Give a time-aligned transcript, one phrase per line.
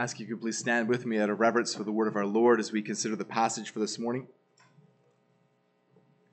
[0.00, 2.24] ask you to please stand with me out of reverence for the word of our
[2.24, 4.26] Lord as we consider the passage for this morning.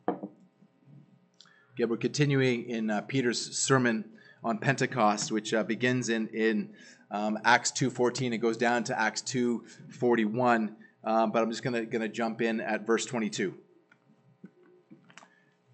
[0.08, 4.06] Again, we're continuing in uh, Peter's sermon
[4.42, 6.70] on Pentecost, which uh, begins in, in
[7.12, 10.74] um, Acts 2.14 and goes down to Acts 2.41.
[11.04, 13.54] Um, but I'm just going to jump in at verse 22.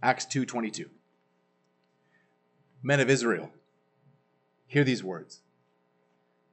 [0.02, 0.88] Acts 2.22.
[2.82, 3.52] Men of Israel,
[4.66, 5.43] hear these words.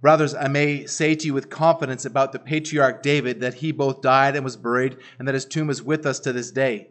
[0.00, 4.00] Brothers, I may say to you with confidence about the patriarch David that he both
[4.00, 6.88] died and was buried, and that his tomb is with us to this day.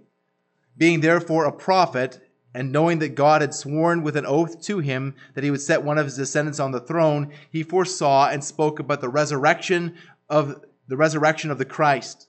[0.77, 2.19] Being therefore a prophet,
[2.53, 5.83] and knowing that God had sworn with an oath to him that he would set
[5.83, 9.95] one of his descendants on the throne, he foresaw and spoke about the resurrection
[10.29, 12.27] of the resurrection of the Christ,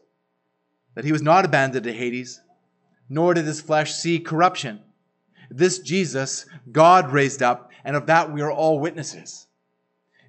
[0.95, 2.41] that he was not abandoned to Hades,
[3.09, 4.81] nor did his flesh see corruption.
[5.51, 9.47] This Jesus God raised up, and of that we are all witnesses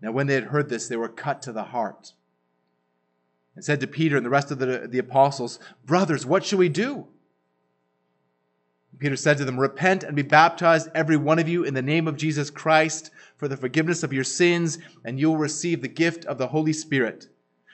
[0.00, 2.12] Now, when they had heard this, they were cut to the heart
[3.54, 6.68] and said to Peter and the rest of the, the apostles, Brothers, what shall we
[6.68, 7.08] do?
[8.98, 12.08] Peter said to them, Repent and be baptized, every one of you, in the name
[12.08, 16.24] of Jesus Christ, for the forgiveness of your sins, and you will receive the gift
[16.24, 17.28] of the Holy Spirit.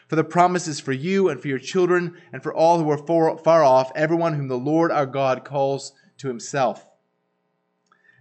[0.09, 3.37] For the promise is for you and for your children, and for all who are
[3.37, 6.87] far off, everyone whom the Lord our God calls to himself.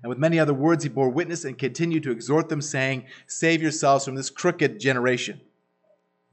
[0.03, 3.61] And with many other words, he bore witness and continued to exhort them, saying, Save
[3.61, 5.39] yourselves from this crooked generation.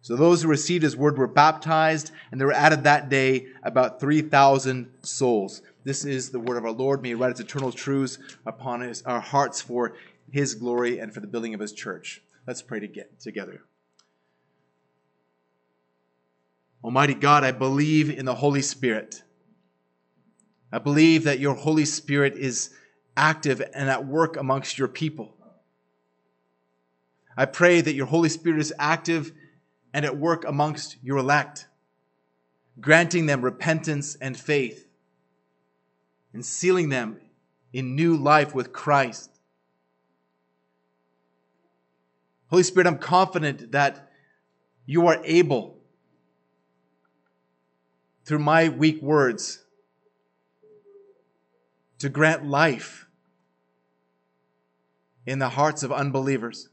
[0.03, 4.01] So those who received his word were baptized, and there were added that day about
[4.01, 5.63] 3,000 souls.
[5.85, 7.01] This is the word of our Lord.
[7.01, 9.95] May he write its eternal truths upon his, our hearts for
[10.33, 12.23] his glory and for the building of his church.
[12.47, 13.63] Let's pray to get together.
[16.83, 19.23] Almighty God, I believe in the Holy Spirit.
[20.73, 22.71] I believe that your Holy Spirit is
[23.17, 25.37] active and at work amongst your people.
[27.37, 29.33] I pray that your Holy Spirit is active
[29.93, 31.67] and at work amongst your elect,
[32.81, 34.87] granting them repentance and faith,
[36.33, 37.19] and sealing them
[37.73, 39.31] in new life with Christ.
[42.49, 44.11] Holy Spirit, I'm confident that
[44.87, 45.79] you are able,
[48.25, 49.65] through my weak words,
[52.01, 53.07] to grant life
[55.27, 56.69] in the hearts of unbelievers.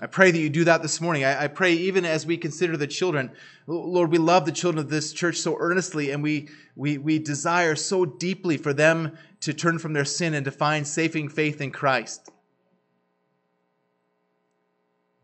[0.00, 1.24] I pray that you do that this morning.
[1.24, 3.32] I, I, pray even as we consider the children.
[3.66, 7.74] Lord, we love the children of this church so earnestly, and we, we, we desire
[7.74, 11.72] so deeply for them to turn from their sin and to find saving faith in
[11.72, 12.30] Christ.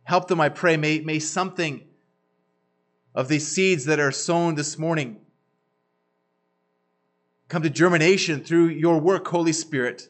[0.03, 0.76] Help them, I pray.
[0.76, 1.84] May, may something
[3.14, 5.23] of these seeds that are sown this morning
[7.54, 10.08] come to germination through your work, Holy Spirit,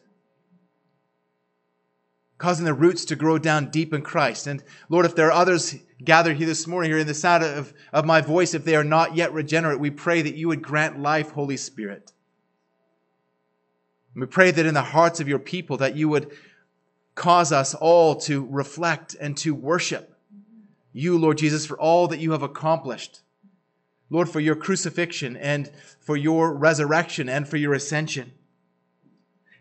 [2.39, 4.47] causing the roots to grow down deep in Christ.
[4.47, 7.71] And Lord, if there are others gathered here this morning, here in the sound of,
[7.93, 10.97] of my voice, if they are not yet regenerate, we pray that you would grant
[10.97, 12.13] life, Holy Spirit.
[14.15, 16.31] And we pray that in the hearts of your people that you would
[17.13, 20.17] cause us all to reflect and to worship
[20.93, 23.21] you, Lord Jesus, for all that you have accomplished
[24.09, 28.33] Lord, for your crucifixion and for your resurrection and for your ascension.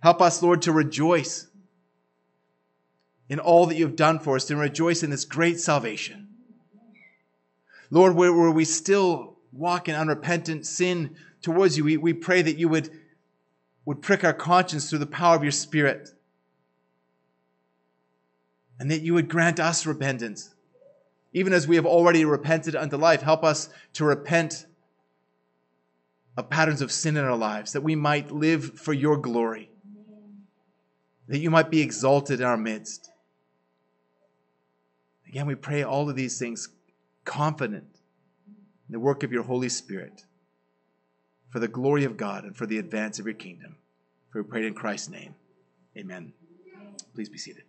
[0.00, 1.46] Help us, Lord, to rejoice
[3.28, 6.28] in all that you have done for us, and rejoice in this great salvation.
[7.90, 12.58] Lord, where, where we still walk in unrepentant sin towards you, we, we pray that
[12.58, 12.90] you would
[13.84, 16.08] would prick our conscience through the power of your Spirit.
[18.78, 20.53] And that you would grant us repentance.
[21.34, 24.66] Even as we have already repented unto life, help us to repent
[26.36, 29.68] of patterns of sin in our lives, that we might live for your glory,
[31.28, 33.10] that you might be exalted in our midst.
[35.28, 36.68] Again, we pray all of these things
[37.24, 38.00] confident
[38.88, 40.24] in the work of your Holy Spirit
[41.50, 43.76] for the glory of God and for the advance of your kingdom.
[44.30, 45.34] For we pray in Christ's name.
[45.96, 46.32] Amen.
[47.14, 47.64] Please be seated.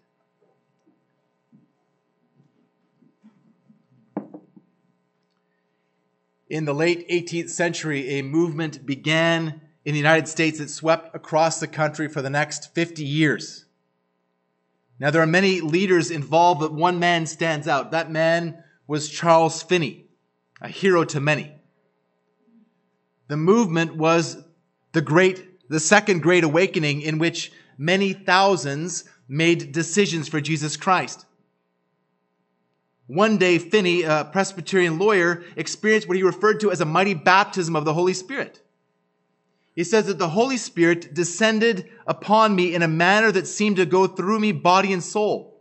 [6.48, 11.60] In the late 18th century, a movement began in the United States that swept across
[11.60, 13.66] the country for the next 50 years.
[15.00, 17.92] Now, there are many leaders involved, but one man stands out.
[17.92, 20.06] That man was Charles Finney,
[20.62, 21.52] a hero to many.
[23.28, 24.38] The movement was
[24.94, 31.26] the great, the second great awakening in which many thousands made decisions for Jesus Christ.
[33.08, 37.76] One day, Finney, a Presbyterian lawyer, experienced what he referred to as a mighty baptism
[37.76, 38.62] of the Holy Spirit.
[39.76, 43.86] He says that the Holy Spirit descended upon me in a manner that seemed to
[43.86, 45.52] go through me, body and soul.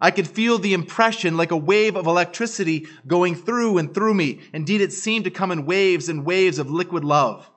[0.00, 4.40] I could feel the impression like a wave of electricity going through and through me.
[4.52, 7.48] Indeed, it seemed to come in waves and waves of liquid love.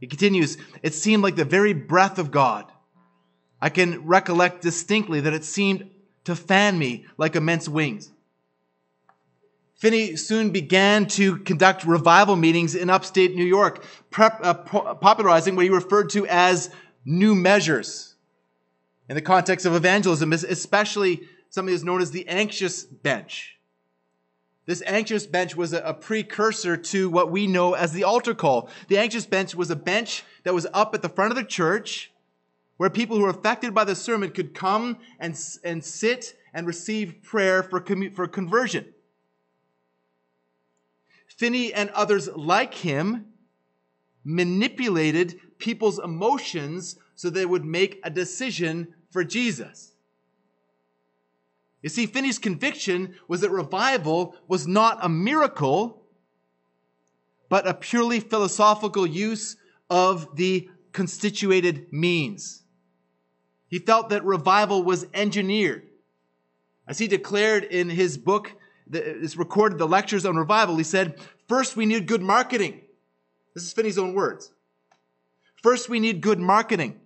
[0.00, 2.72] He continues, it seemed like the very breath of God.
[3.60, 5.88] I can recollect distinctly that it seemed
[6.24, 8.10] to fan me like immense wings.
[9.76, 15.64] Finney soon began to conduct revival meetings in upstate New York, prep, uh, popularizing what
[15.64, 16.70] he referred to as
[17.04, 18.14] new measures
[19.08, 23.58] in the context of evangelism, especially something that's known as the anxious bench.
[24.64, 28.68] This anxious bench was a, a, precursor to what we know as the altar call.
[28.88, 32.10] The anxious bench was a bench that was up at the front of the church
[32.78, 37.22] where people who were affected by the sermon could come and, and sit and receive
[37.22, 37.84] prayer for,
[38.14, 38.86] for conversion.
[41.36, 43.26] Finney and others like him
[44.24, 49.92] manipulated people's emotions so they would make a decision for Jesus.
[51.82, 56.02] You see, Finney's conviction was that revival was not a miracle,
[57.48, 59.56] but a purely philosophical use
[59.88, 62.64] of the constituted means.
[63.68, 65.86] He felt that revival was engineered.
[66.88, 68.52] As he declared in his book,
[68.92, 71.18] it's recorded the lectures on revival, he said,
[71.48, 72.80] First, we need good marketing.
[73.54, 74.50] This is Finney's own words.
[75.62, 77.00] First, we need good marketing.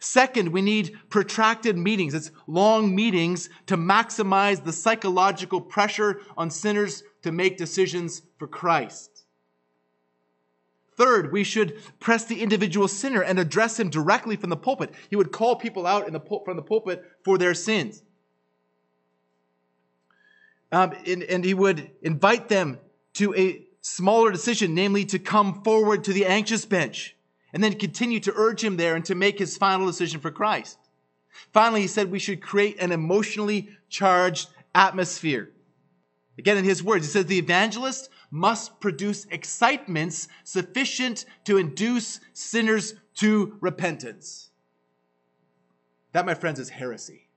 [0.00, 2.14] Second, we need protracted meetings.
[2.14, 9.24] It's long meetings to maximize the psychological pressure on sinners to make decisions for Christ.
[10.96, 14.92] Third, we should press the individual sinner and address him directly from the pulpit.
[15.10, 18.02] He would call people out the, from the pulpit for their sins.
[20.70, 22.78] Um, and, and he would invite them
[23.14, 27.16] to a smaller decision, namely to come forward to the anxious bench
[27.52, 30.78] and then continue to urge him there and to make his final decision for Christ.
[31.52, 35.50] Finally, he said we should create an emotionally charged atmosphere.
[36.36, 42.94] Again, in his words, he says the evangelist must produce excitements sufficient to induce sinners
[43.14, 44.50] to repentance.
[46.12, 47.28] That, my friends, is heresy.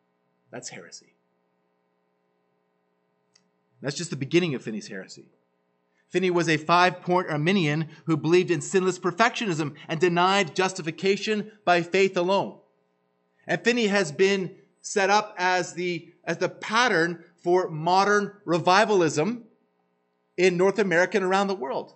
[0.52, 1.11] That's heresy.
[3.82, 5.26] That's just the beginning of Finney's heresy.
[6.10, 11.82] Finney was a five point Arminian who believed in sinless perfectionism and denied justification by
[11.82, 12.60] faith alone.
[13.48, 19.46] And Finney has been set up as the, as the pattern for modern revivalism
[20.38, 21.94] in North America and around the world.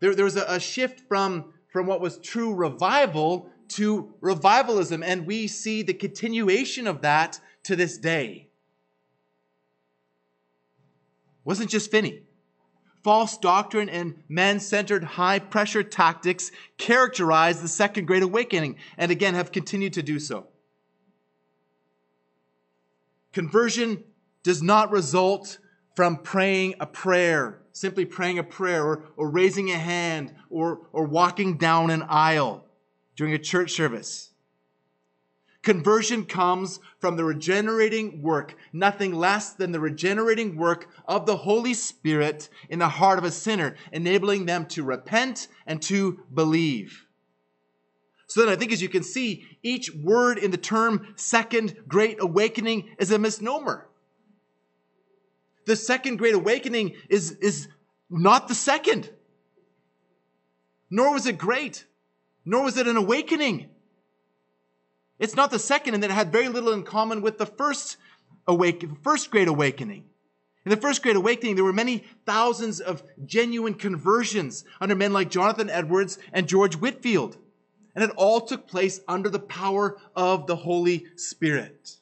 [0.00, 5.26] There, there was a, a shift from, from what was true revival to revivalism, and
[5.26, 8.48] we see the continuation of that to this day.
[11.28, 12.26] It wasn't just Finney
[13.06, 19.34] false doctrine and man centered high pressure tactics characterized the Second Great Awakening and again
[19.34, 20.48] have continued to do so.
[23.32, 24.02] Conversion
[24.42, 25.58] does not result
[25.94, 31.04] from praying a prayer, simply praying a prayer or, or raising a hand or, or
[31.04, 32.64] walking down an aisle
[33.14, 34.30] during a church service.
[35.66, 41.74] Conversion comes from the regenerating work, nothing less than the regenerating work of the Holy
[41.74, 47.04] Spirit in the heart of a sinner, enabling them to repent and to believe.
[48.28, 52.18] So then I think as you can see, each word in the term second great
[52.20, 53.88] awakening is a misnomer.
[55.66, 57.66] The second great awakening is, is
[58.08, 59.10] not the second,
[60.90, 61.86] nor was it great.
[62.44, 63.70] nor was it an awakening.
[65.18, 67.96] It's not the second, and that it had very little in common with the first
[68.46, 70.04] awakening, first great awakening.
[70.64, 75.30] In the first great awakening, there were many thousands of genuine conversions under men like
[75.30, 77.36] Jonathan Edwards and George Whitefield.
[77.94, 81.96] And it all took place under the power of the Holy Spirit.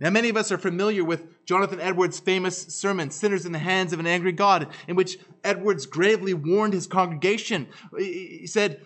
[0.00, 3.92] Now, many of us are familiar with Jonathan Edwards' famous sermon, Sinners in the Hands
[3.92, 7.68] of an Angry God, in which Edwards gravely warned his congregation.
[7.96, 8.84] He said,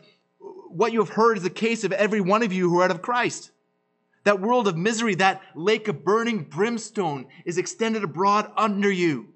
[0.69, 2.91] What you have heard is the case of every one of you who are out
[2.91, 3.51] of Christ.
[4.25, 9.29] That world of misery, that lake of burning brimstone is extended abroad under you.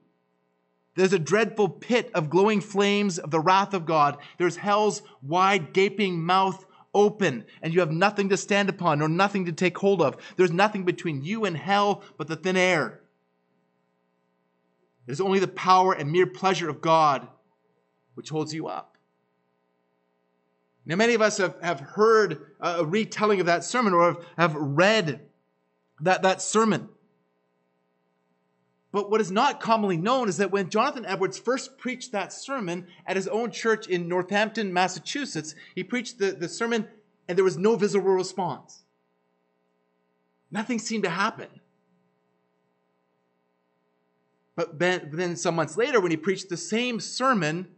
[0.95, 4.19] There's a dreadful pit of glowing flames of the wrath of God.
[4.37, 9.47] There's hell's wide gaping mouth open, and you have nothing to stand upon nor nothing
[9.47, 10.17] to take hold of.
[10.37, 13.01] There's nothing between you and hell but the thin air.
[15.07, 17.27] It is only the power and mere pleasure of God
[18.15, 18.92] which holds you up.
[20.85, 24.55] Now, many of us have, have heard a retelling of that sermon or have, have
[24.57, 25.21] read
[26.01, 26.89] that, that sermon.
[28.91, 32.87] But what is not commonly known is that when Jonathan Edwards first preached that sermon
[33.07, 36.89] at his own church in Northampton, Massachusetts, he preached the, the sermon
[37.29, 38.83] and there was no visible response.
[40.51, 41.49] Nothing seemed to happen.
[44.55, 47.69] But then, then some months later, when he preached the same sermon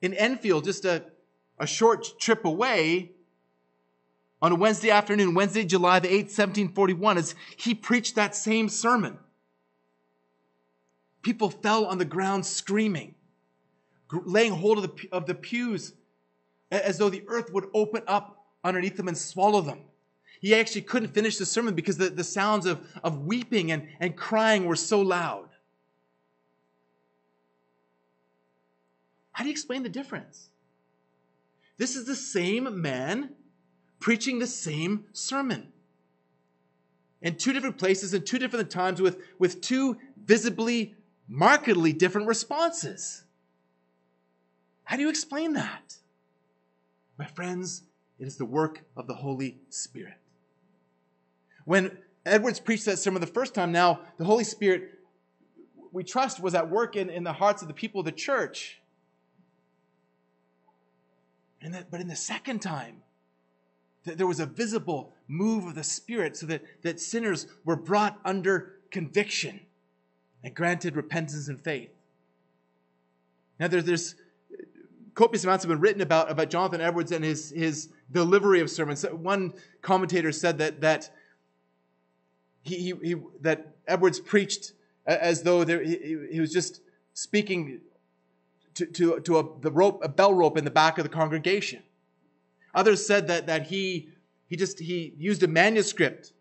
[0.00, 1.04] in Enfield, just a,
[1.60, 3.12] a short trip away,
[4.42, 9.18] on a Wednesday afternoon, Wednesday, July the 8th, 1741, as he preached that same sermon
[11.22, 13.14] People fell on the ground screaming,
[14.10, 15.92] laying hold of the, of the pews
[16.70, 19.80] as though the earth would open up underneath them and swallow them.
[20.40, 24.16] He actually couldn't finish the sermon because the, the sounds of, of weeping and, and
[24.16, 25.48] crying were so loud.
[29.32, 30.49] How do you explain the difference?
[31.80, 33.30] This is the same man
[34.00, 35.72] preaching the same sermon
[37.22, 40.94] in two different places in two different times with, with two visibly
[41.26, 43.24] markedly different responses.
[44.84, 45.96] How do you explain that?
[47.18, 47.84] My friends,
[48.18, 50.18] it is the work of the Holy Spirit.
[51.64, 51.96] When
[52.26, 54.98] Edwards preached that sermon the first time, now the Holy Spirit,
[55.92, 58.79] we trust, was at work in, in the hearts of the people of the church.
[61.62, 63.02] And that, but in the second time,
[64.04, 68.18] that there was a visible move of the Spirit so that, that sinners were brought
[68.24, 69.60] under conviction
[70.42, 71.90] and granted repentance and faith.
[73.58, 74.14] Now, there's, there's
[75.14, 79.02] copious amounts have been written about, about Jonathan Edwards and his, his delivery of sermons.
[79.02, 79.52] One
[79.82, 81.10] commentator said that, that,
[82.62, 84.72] he, he, he that Edwards preached
[85.06, 86.80] as though there, he, he was just
[87.12, 87.80] speaking
[88.80, 91.82] to, to, to a, the rope, a bell rope in the back of the congregation.
[92.74, 94.08] Others said that, that he,
[94.46, 96.32] he just he used a manuscript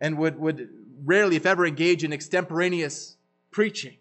[0.00, 0.68] and would, would
[1.04, 3.16] rarely, if ever, engage in extemporaneous
[3.50, 3.96] preaching.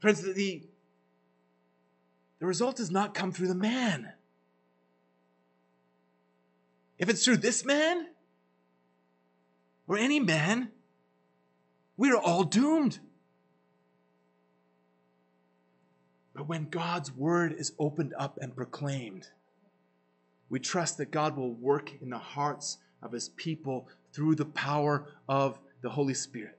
[0.00, 0.62] Friends, the,
[2.38, 4.12] the result does not come through the man.
[6.98, 8.06] If it's through this man
[9.86, 10.70] or any man,
[11.96, 12.98] we are all doomed.
[16.36, 19.26] But when God's word is opened up and proclaimed,
[20.50, 25.06] we trust that God will work in the hearts of his people through the power
[25.28, 26.58] of the Holy Spirit.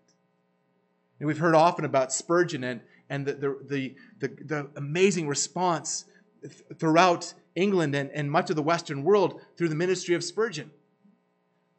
[1.19, 6.05] And we've heard often about Spurgeon and, and the, the, the, the, amazing response
[6.79, 10.71] throughout England and, and much of the Western world through the ministry of Spurgeon.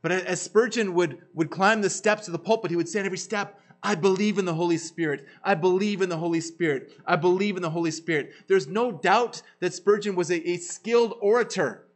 [0.03, 3.07] But as Spurgeon would, would climb the steps of the pulpit, he would say at
[3.07, 5.27] every step, I believe in the Holy Spirit.
[5.43, 6.93] I believe in the Holy Spirit.
[7.07, 8.33] I believe in the Holy Spirit.
[8.49, 11.87] There's no doubt that Spurgeon was a, a skilled orator.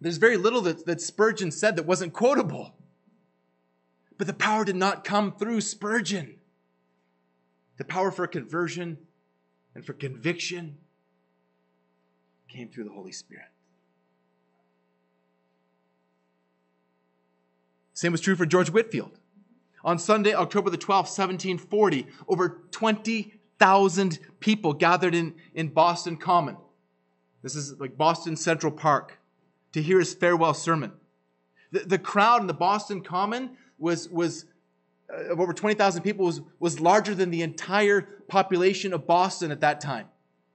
[0.00, 2.74] There's very little that, that Spurgeon said that wasn't quotable.
[4.18, 6.36] But the power did not come through Spurgeon.
[7.76, 8.98] The power for conversion
[9.74, 10.78] and for conviction
[12.48, 13.48] came through the Holy Spirit.
[17.92, 19.18] Same was true for George Whitefield.
[19.86, 26.56] On Sunday, October the 12th, 1740, over 20,000 people gathered in, in Boston Common.
[27.44, 29.20] This is like Boston Central Park
[29.70, 30.90] to hear his farewell sermon.
[31.70, 34.46] The, the crowd in the Boston Common was, was
[35.08, 39.60] uh, of over 20,000 people was, was larger than the entire population of Boston at
[39.60, 40.08] that time.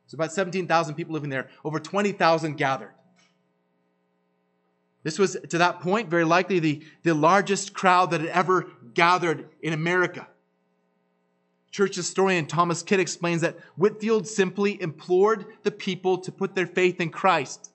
[0.04, 1.48] It's about 17,000 people living there.
[1.64, 2.92] Over 20,000 gathered.
[5.04, 9.50] This was, to that point, very likely the, the largest crowd that had ever gathered
[9.62, 10.28] in America.
[11.72, 17.00] Church historian Thomas Kidd explains that Whitefield simply implored the people to put their faith
[17.00, 17.72] in Christ.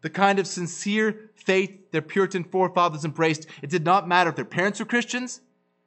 [0.00, 3.46] The kind of sincere faith their Puritan forefathers embraced.
[3.62, 5.38] It did not matter if their parents were Christians,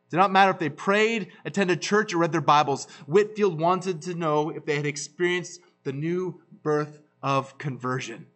[0.08, 2.86] it did not matter if they prayed, attended church, or read their Bibles.
[3.08, 8.28] Whitefield wanted to know if they had experienced the new birth of conversion.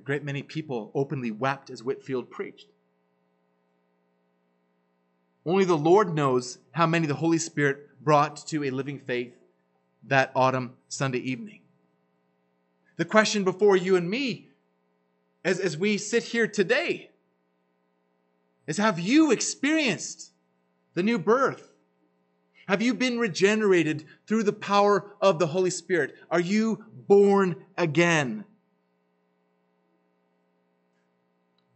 [0.00, 2.68] A great many people openly wept as Whitefield preached.
[5.44, 9.34] Only the Lord knows how many the Holy Spirit brought to a living faith
[10.04, 11.60] that autumn Sunday evening.
[12.96, 14.48] The question before you and me,
[15.44, 17.10] as, as we sit here today,
[18.66, 20.30] is have you experienced
[20.94, 21.72] the new birth?
[22.68, 26.14] Have you been regenerated through the power of the Holy Spirit?
[26.30, 28.46] Are you born again?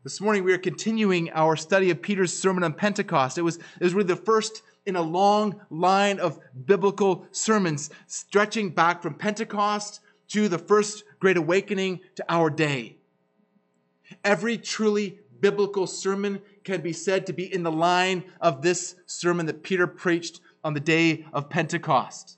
[0.05, 3.39] This morning we are continuing our study of Peter's sermon on Pentecost.
[3.39, 8.69] It was, it was really the first in a long line of biblical sermons stretching
[8.69, 12.99] back from Pentecost to the first great awakening to our day.
[14.23, 19.47] Every truly biblical sermon can be said to be in the line of this sermon
[19.47, 22.37] that Peter preached on the day of Pentecost.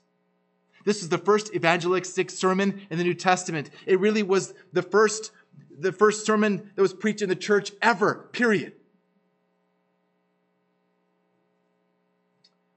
[0.85, 3.71] This is the first evangelistic sermon in the New Testament.
[3.85, 5.31] It really was the first
[5.77, 8.73] the first sermon that was preached in the church ever, period.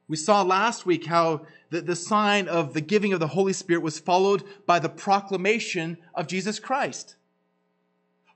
[0.07, 3.83] We saw last week how the, the sign of the giving of the Holy Spirit
[3.83, 7.17] was followed by the proclamation of Jesus Christ.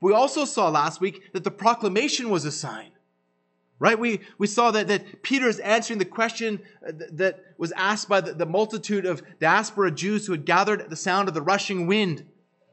[0.01, 2.91] We also saw last week that the proclamation was a sign.
[3.81, 3.99] Right?
[3.99, 8.21] We, we saw that, that Peter is answering the question uh, that was asked by
[8.21, 11.89] the, the multitude of diaspora Jews who had gathered at the sound of the rushing
[11.89, 12.25] wind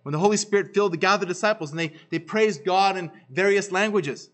[0.04, 3.72] when the Holy Spirit filled the gathered disciples and they, they praised God in various
[3.72, 4.30] languages.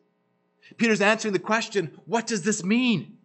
[0.78, 3.18] Peter's answering the question, what does this mean?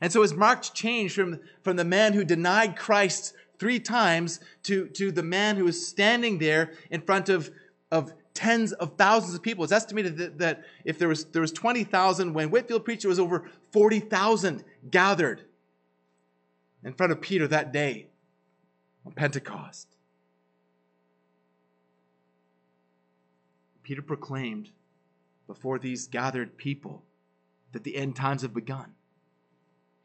[0.00, 4.86] And so his marked change from, from the man who denied Christ three times to,
[4.88, 7.50] to the man who is standing there in front of,
[7.90, 9.64] of tens of thousands of people.
[9.64, 13.18] It's estimated that, that if there was, there was 20,000, when Whitefield preached, there was
[13.18, 15.42] over 40,000 gathered
[16.84, 18.06] in front of Peter that day
[19.04, 19.88] on Pentecost.
[23.88, 24.68] Peter proclaimed
[25.46, 27.02] before these gathered people
[27.72, 28.92] that the end times have begun.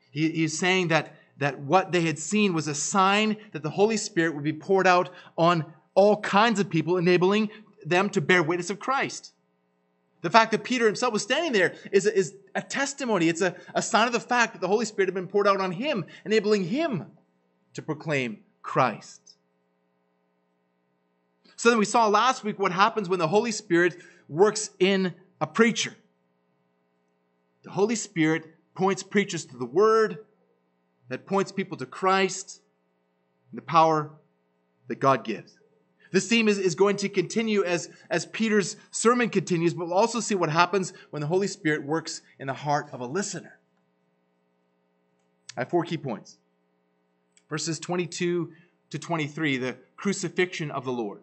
[0.10, 3.98] He, he's saying that, that what they had seen was a sign that the Holy
[3.98, 5.66] Spirit would be poured out on
[5.96, 7.50] all kinds of people, enabling
[7.86, 9.34] them to bear witness of Christ.
[10.22, 13.28] The fact that Peter himself was standing there is a, is a testimony.
[13.28, 15.60] It's a, a sign of the fact that the Holy Spirit had been poured out
[15.60, 17.08] on him, enabling him
[17.74, 19.23] to proclaim Christ.
[21.64, 23.96] So then we saw last week what happens when the Holy Spirit
[24.28, 25.96] works in a preacher.
[27.64, 30.18] The Holy Spirit points preachers to the Word
[31.08, 32.60] that points people to Christ
[33.50, 34.12] and the power
[34.90, 35.58] that God gives.
[36.12, 40.20] This theme is, is going to continue as, as Peter's sermon continues, but we'll also
[40.20, 43.58] see what happens when the Holy Spirit works in the heart of a listener.
[45.56, 46.40] I have four key points.
[47.50, 48.52] Verses 22
[48.90, 51.22] to 23, the crucifixion of the Lord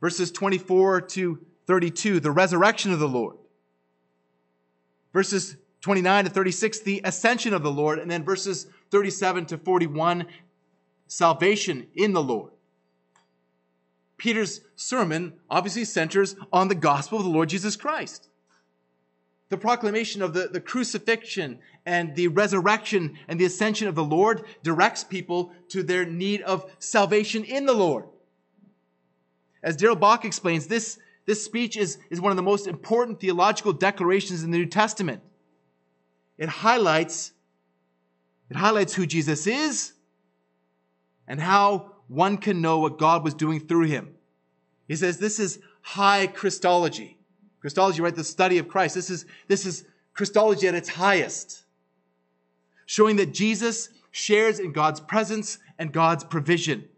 [0.00, 3.36] verses 24 to 32, the resurrection of the Lord.
[5.12, 7.98] Verses 29 to 36, the ascension of the Lord.
[7.98, 10.26] And then verses 37 to 41,
[11.06, 12.52] salvation in the Lord.
[14.16, 18.28] Peter's sermon obviously centers on the gospel of the Lord Jesus Christ.
[19.48, 24.44] The proclamation of the, the crucifixion and the resurrection and the ascension of the Lord
[24.62, 28.04] directs people to their need of salvation in the Lord.
[29.62, 33.72] As Darrell Bock explains, this, this speech is, is one of the most important theological
[33.72, 35.22] declarations in the New Testament.
[36.38, 37.32] It highlights,
[38.48, 39.92] it highlights who Jesus is
[41.28, 44.14] and how one can know what God was doing through him.
[44.88, 47.18] He says this is high Christology.
[47.60, 48.14] Christology, right?
[48.14, 48.94] The study of Christ.
[48.94, 51.62] This is, this is Christology at its highest,
[52.86, 56.88] showing that Jesus shares in God's presence and God's provision.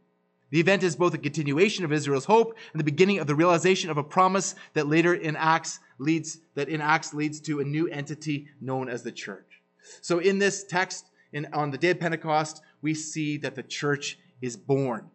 [0.53, 3.88] The event is both a continuation of Israel's hope and the beginning of the realization
[3.88, 7.88] of a promise that later in Acts leads that in Acts leads to a new
[7.88, 9.62] entity known as the church.
[10.03, 14.19] So in this text in, on the day of Pentecost, we see that the church
[14.43, 15.09] is born.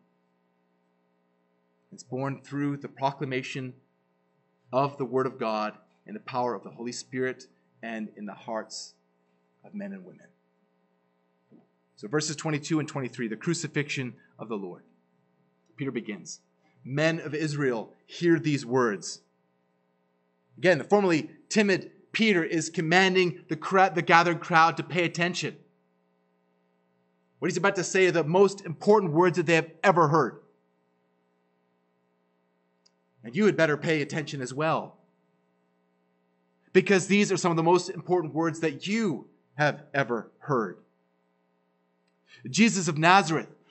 [1.91, 3.75] It's born through the proclamation
[4.73, 7.45] of the word of God and the power of the Holy Spirit
[7.83, 8.95] and in the hearts
[9.63, 10.25] of men and women.
[11.95, 14.81] So verses 22 and 23, the crucifixion of the Lord.
[15.77, 16.41] Peter begins.
[16.83, 19.21] Men of Israel, hear these words.
[20.57, 25.55] Again, the formerly timid Peter is commanding the, the gathered crowd to pay attention.
[27.39, 30.39] What he's about to say are the most important words that they have ever heard.
[33.23, 34.97] And you had better pay attention as well.
[36.73, 40.77] Because these are some of the most important words that you have ever heard.
[42.49, 43.49] Jesus of Nazareth,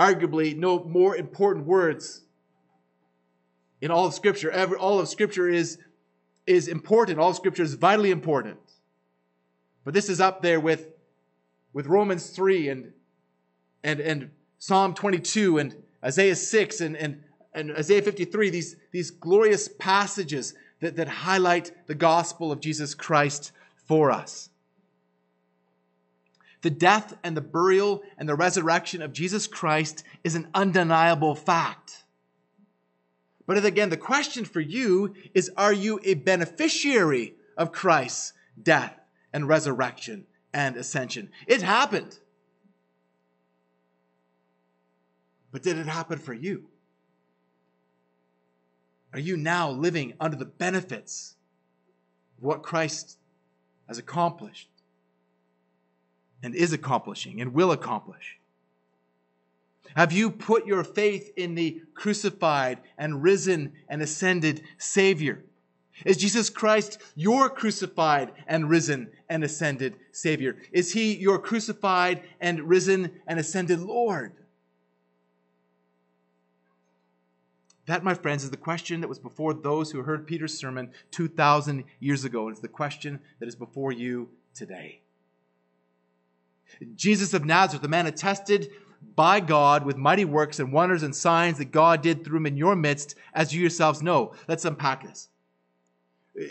[0.00, 2.22] arguably no more important words
[3.82, 4.50] in all of Scripture.
[4.50, 5.78] Every, all of Scripture is,
[6.46, 7.18] is important.
[7.18, 8.58] All Scripture is vitally important.
[9.84, 10.88] But this is up there with,
[11.74, 12.92] with Romans 3 and,
[13.84, 19.68] and, and Psalm 22 and Isaiah 6 and, and, and Isaiah 53, these, these glorious
[19.68, 23.52] passages that, that highlight the gospel of Jesus Christ
[23.86, 24.49] for us.
[26.62, 32.04] The death and the burial and the resurrection of Jesus Christ is an undeniable fact.
[33.46, 38.98] But again, the question for you is are you a beneficiary of Christ's death
[39.32, 41.30] and resurrection and ascension.
[41.46, 42.18] It happened.
[45.52, 46.68] But did it happen for you?
[49.12, 51.34] Are you now living under the benefits
[52.38, 53.18] of what Christ
[53.88, 54.69] has accomplished
[56.42, 58.38] and is accomplishing and will accomplish?
[59.96, 65.44] Have you put your faith in the crucified and risen and ascended Savior?
[66.04, 70.56] Is Jesus Christ your crucified and risen and ascended Savior?
[70.72, 74.32] Is he your crucified and risen and ascended Lord?
[77.86, 81.84] That, my friends, is the question that was before those who heard Peter's sermon 2,000
[81.98, 82.48] years ago.
[82.48, 85.00] It's the question that is before you today.
[86.94, 88.70] Jesus of Nazareth, the man attested
[89.16, 92.56] by God with mighty works and wonders and signs that God did through him in
[92.56, 94.34] your midst, as you yourselves know.
[94.48, 95.28] Let's unpack this.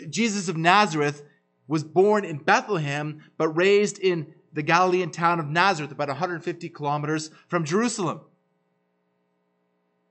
[0.08, 1.24] Jesus of Nazareth
[1.66, 7.30] was born in Bethlehem, but raised in the Galilean town of Nazareth, about 150 kilometers
[7.48, 8.20] from Jerusalem.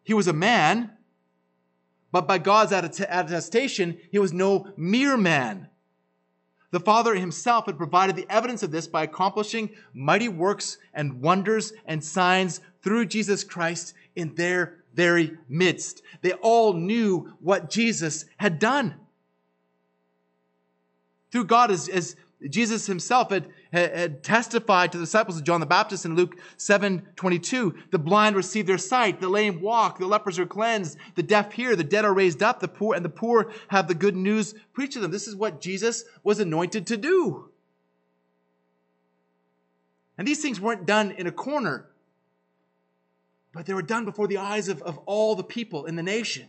[0.04, 0.92] He was a man,
[2.12, 5.69] but by God's attestation, he was no mere man.
[6.72, 11.74] The Father himself had provided the evidence of this by accomplishing mighty works and wonders
[11.86, 16.04] and signs through Jesus Christ in their very midst.
[16.22, 18.96] They all knew what Jesus had done
[21.32, 22.16] through God as, as
[22.50, 27.08] Jesus himself had, had testified to the disciples of John the Baptist in Luke 7
[27.16, 27.76] 22.
[27.92, 31.76] The blind receive their sight, the lame walk, the lepers are cleansed, the deaf hear,
[31.76, 34.94] the dead are raised up, the poor and the poor have the good news preached
[34.94, 35.12] to them.
[35.12, 37.50] This is what Jesus was anointed to do.
[40.18, 41.90] And these things weren't done in a corner,
[43.54, 46.48] but they were done before the eyes of, of all the people in the nation.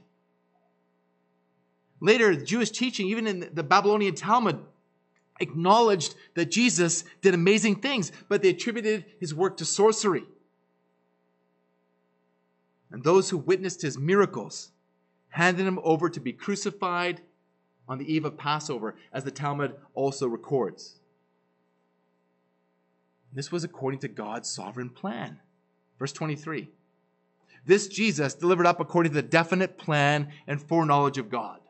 [2.00, 4.58] Later, Jewish teaching, even in the Babylonian Talmud,
[5.40, 10.24] acknowledged that Jesus did amazing things, but they attributed his work to sorcery.
[12.90, 14.70] And those who witnessed his miracles
[15.30, 17.20] handed him over to be crucified
[17.88, 20.96] on the eve of Passover, as the Talmud also records.
[23.32, 25.40] This was according to God's sovereign plan.
[25.98, 26.68] Verse 23.
[27.66, 31.60] This Jesus delivered up according to the definite plan and foreknowledge of God.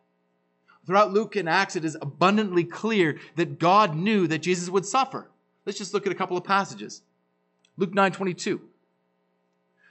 [0.90, 5.31] Throughout Luke and Acts, it is abundantly clear that God knew that Jesus would suffer.
[5.64, 7.03] Let's just look at a couple of passages.
[7.76, 8.61] Luke 9 22.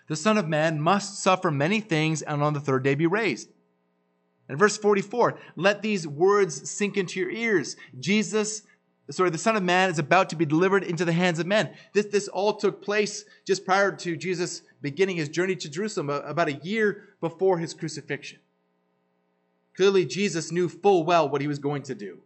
[0.09, 3.47] The Son of Man must suffer many things and on the third day be raised.
[4.49, 7.77] And verse 44, let these words sink into your ears.
[7.97, 8.63] Jesus,
[9.09, 11.69] sorry, the Son of Man is about to be delivered into the hands of men.
[11.93, 16.49] This, this all took place just prior to Jesus beginning his journey to Jerusalem, about
[16.49, 18.39] a year before his crucifixion.
[19.79, 22.19] Clearly, Jesus knew full well what he was going to do.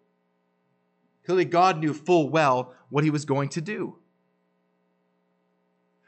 [1.24, 3.98] Clearly, God knew full well what he was going to do.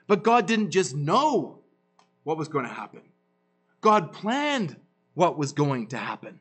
[0.08, 1.60] But God didn't just know
[2.24, 3.04] what was going to happen,
[3.80, 4.76] God planned
[5.14, 6.40] what was going to happen.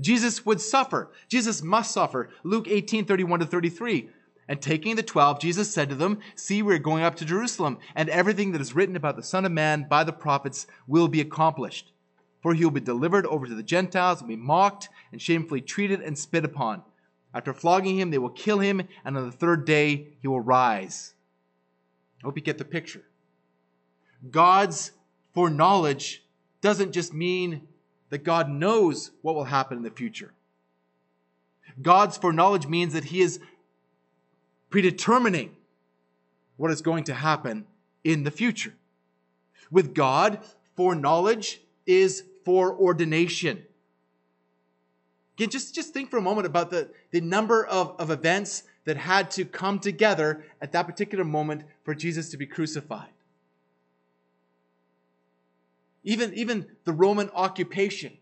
[0.00, 1.12] Jesus would suffer.
[1.28, 2.30] Jesus must suffer.
[2.42, 4.10] Luke 18 31 to 33.
[4.48, 7.78] And taking the twelve, Jesus said to them, See, we are going up to Jerusalem,
[7.94, 11.20] and everything that is written about the Son of Man by the prophets will be
[11.20, 11.92] accomplished.
[12.40, 16.00] For he will be delivered over to the Gentiles and be mocked and shamefully treated
[16.00, 16.82] and spit upon.
[17.34, 21.14] After flogging him, they will kill him, and on the third day he will rise.
[22.22, 23.02] I hope you get the picture.
[24.30, 24.92] God's
[25.32, 26.24] foreknowledge
[26.60, 27.68] doesn't just mean
[28.10, 30.32] that God knows what will happen in the future.
[31.80, 33.40] God's foreknowledge means that he is
[34.70, 35.56] predetermining
[36.56, 37.64] what is going to happen
[38.04, 38.74] in the future.
[39.70, 40.40] With God,
[40.76, 43.62] foreknowledge is foreordination.
[45.36, 48.96] Again, just, just think for a moment about the, the number of, of events that
[48.96, 53.12] had to come together at that particular moment for Jesus to be crucified.
[56.02, 58.14] Even, even the Roman occupation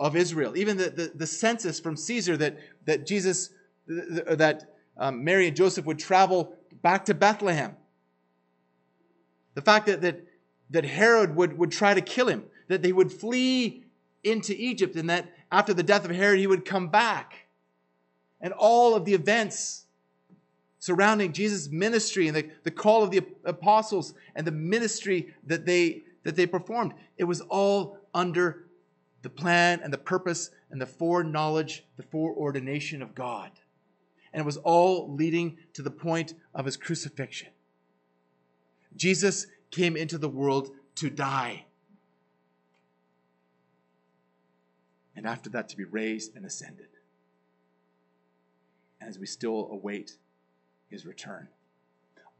[0.00, 3.50] of Israel, even the, the, the census from Caesar that, that Jesus,
[3.86, 7.76] that um, Mary and Joseph would travel back to Bethlehem.
[9.54, 10.26] The fact that, that,
[10.70, 13.84] that Herod would, would try to kill him, that they would flee
[14.22, 17.46] into Egypt, and that after the death of Herod, he would come back.
[18.40, 19.86] And all of the events
[20.78, 26.02] surrounding Jesus' ministry and the, the call of the apostles and the ministry that they,
[26.24, 28.64] that they performed, it was all under
[29.22, 33.50] the plan and the purpose and the foreknowledge, the foreordination of God.
[34.32, 37.48] And it was all leading to the point of his crucifixion.
[38.96, 41.64] Jesus came into the world to die.
[45.16, 46.88] And after that, to be raised and ascended.
[49.00, 50.16] And as we still await
[50.90, 51.48] his return.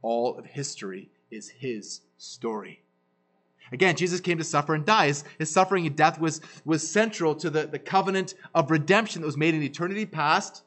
[0.02, 2.82] All of history is his story.
[3.72, 5.06] Again, Jesus came to suffer and die.
[5.06, 9.26] His, his, suffering and death was, was central to the, the covenant of redemption that
[9.26, 10.64] was made in eternity past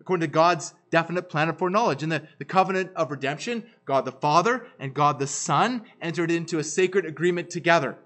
[0.00, 2.02] according to God's definite plan of foreknowledge.
[2.02, 6.58] In the, the covenant of redemption, God the Father and God the Son entered into
[6.58, 7.96] a sacred agreement together.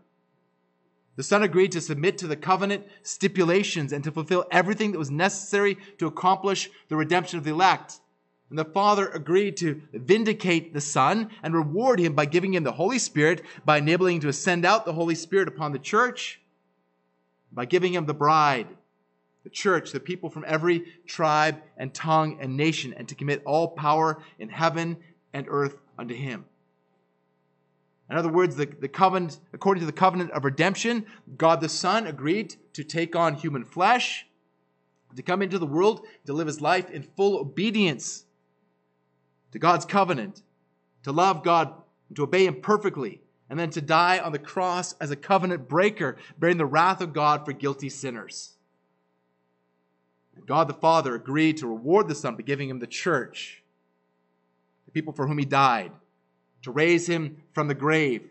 [1.16, 5.12] The Son agreed to submit to the covenant stipulations and to fulfill everything that was
[5.12, 8.00] necessary to accomplish the redemption of the elect.
[8.50, 12.72] And the Father agreed to vindicate the Son and reward him by giving him the
[12.72, 16.40] Holy Spirit, by enabling him to send out the Holy Spirit upon the church,
[17.52, 18.66] by giving him the bride
[19.44, 23.68] the church, the people from every tribe and tongue and nation, and to commit all
[23.68, 24.96] power in heaven
[25.32, 26.46] and earth unto him.
[28.10, 32.06] In other words, the, the covenant, according to the covenant of redemption, God the Son
[32.06, 34.26] agreed to take on human flesh,
[35.14, 38.24] to come into the world, to live his life in full obedience
[39.52, 40.42] to God's covenant,
[41.04, 41.72] to love God,
[42.08, 45.68] and to obey him perfectly, and then to die on the cross as a covenant
[45.68, 48.53] breaker, bearing the wrath of God for guilty sinners.
[50.46, 53.62] God the Father agreed to reward the Son by giving him the church,
[54.86, 55.92] the people for whom he died,
[56.62, 58.28] to raise him from the grave,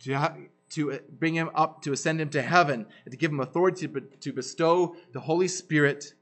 [0.00, 0.32] to,
[0.70, 3.88] to uh, bring him up, to ascend him to heaven, and to give him authority
[4.20, 6.14] to bestow the Holy Spirit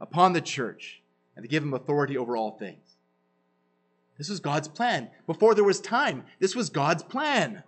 [0.00, 1.02] upon the church,
[1.36, 2.96] and to give him authority over all things.
[4.18, 5.10] This was God's plan.
[5.26, 7.62] Before there was time, this was God's plan.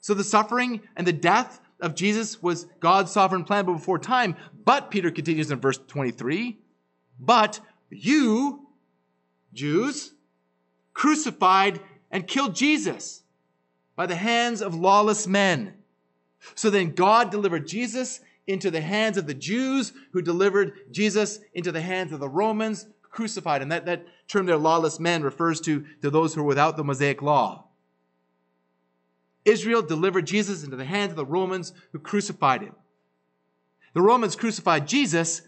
[0.00, 4.36] So the suffering and the death of Jesus was God's sovereign plan before time.
[4.64, 6.58] But, Peter continues in verse 23,
[7.20, 7.60] but
[7.90, 8.66] you,
[9.52, 10.12] Jews,
[10.92, 13.22] crucified and killed Jesus
[13.96, 15.74] by the hands of lawless men.
[16.54, 21.70] So then God delivered Jesus into the hands of the Jews, who delivered Jesus into
[21.70, 23.62] the hands of the Romans, crucified.
[23.62, 26.84] And that, that term there, lawless men, refers to, to those who are without the
[26.84, 27.67] Mosaic law.
[29.48, 32.74] Israel delivered Jesus into the hands of the Romans who crucified him.
[33.94, 35.42] The Romans crucified Jesus.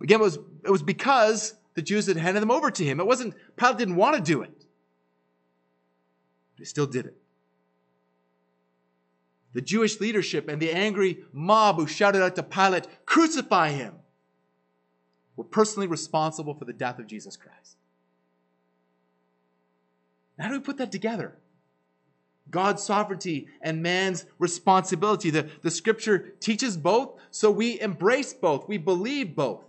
[0.00, 3.00] Again, it was, it was because the Jews had handed them over to him.
[3.00, 4.52] It wasn't, Pilate didn't want to do it.
[6.56, 7.16] But he still did it.
[9.54, 13.94] The Jewish leadership and the angry mob who shouted out to Pilate, crucify him,
[15.36, 17.76] were personally responsible for the death of Jesus Christ.
[20.38, 21.36] How do we put that together?
[22.50, 25.30] God's sovereignty and man's responsibility.
[25.30, 28.68] The, the scripture teaches both, so we embrace both.
[28.68, 29.64] We believe both.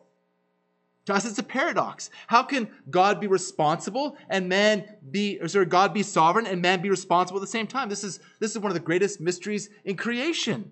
[1.06, 2.10] To us, it's a paradox.
[2.28, 6.82] How can God be responsible and man be, or sorry, God be sovereign and man
[6.82, 7.90] be responsible at the same time?
[7.90, 10.72] This is, this is one of the greatest mysteries in creation.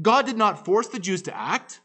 [0.00, 1.80] God did not force the Jews to act.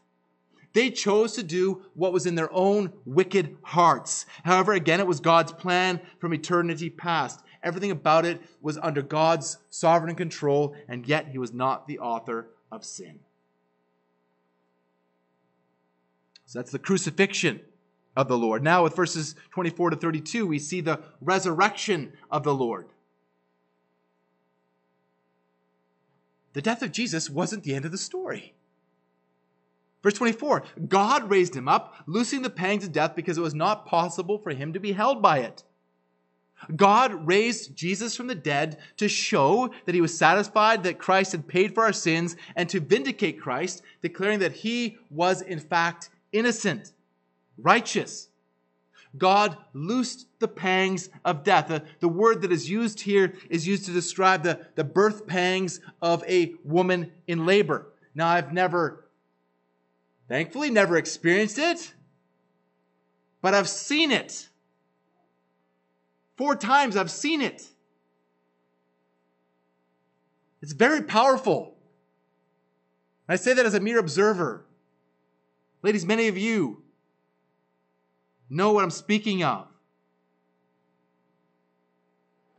[0.72, 4.26] They chose to do what was in their own wicked hearts.
[4.44, 7.40] However, again, it was God's plan from eternity past.
[7.62, 12.48] Everything about it was under God's sovereign control, and yet he was not the author
[12.72, 13.20] of sin.
[16.46, 17.60] So that's the crucifixion
[18.16, 18.62] of the Lord.
[18.62, 22.86] Now, with verses 24 to 32, we see the resurrection of the Lord.
[26.52, 28.54] The death of Jesus wasn't the end of the story.
[30.02, 33.86] Verse 24 God raised him up, loosing the pangs of death because it was not
[33.86, 35.62] possible for him to be held by it.
[36.76, 41.48] God raised Jesus from the dead to show that he was satisfied that Christ had
[41.48, 46.92] paid for our sins and to vindicate Christ, declaring that he was in fact innocent,
[47.58, 48.28] righteous.
[49.16, 51.68] God loosed the pangs of death.
[51.68, 55.80] The, the word that is used here is used to describe the, the birth pangs
[56.00, 57.88] of a woman in labor.
[58.14, 59.08] Now, I've never,
[60.28, 61.92] thankfully, never experienced it,
[63.42, 64.49] but I've seen it.
[66.40, 67.68] Four times I've seen it.
[70.62, 71.76] It's very powerful.
[73.28, 74.64] I say that as a mere observer.
[75.82, 76.82] Ladies, many of you
[78.48, 79.66] know what I'm speaking of.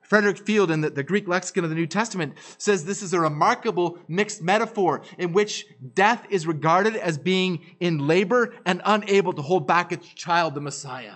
[0.04, 3.20] Frederick Field in the, the, Greek lexicon of the New Testament says this is a
[3.20, 5.65] remarkable mixed metaphor in which
[5.96, 10.62] death is regarded as being in labor and unable to hold back its child, the
[10.62, 11.15] Messiah.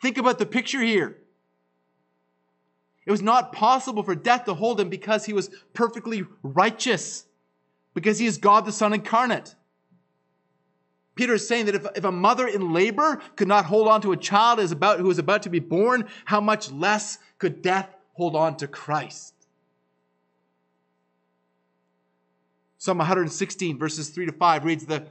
[0.00, 1.18] Think about the picture here.
[3.06, 7.24] It was not possible for death to hold him because he was perfectly righteous,
[7.94, 9.54] because he is God the Son incarnate.
[11.14, 14.12] Peter is saying that if, if a mother in labor could not hold on to
[14.12, 17.88] a child is about, who is about to be born, how much less could death
[18.14, 19.32] hold on to Christ?
[22.76, 25.06] Psalm 116, verses 3 to 5 reads, The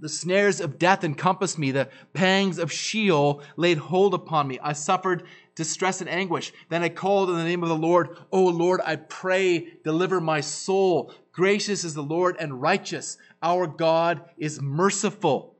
[0.00, 1.72] the snares of death encompassed me.
[1.72, 4.58] The pangs of Sheol laid hold upon me.
[4.62, 5.24] I suffered
[5.58, 6.54] distress and anguish.
[6.70, 8.16] Then I called in the name of the Lord.
[8.32, 11.12] O Lord, I pray, deliver my soul.
[11.32, 13.18] Gracious is the Lord and righteous.
[13.42, 15.54] Our God is merciful.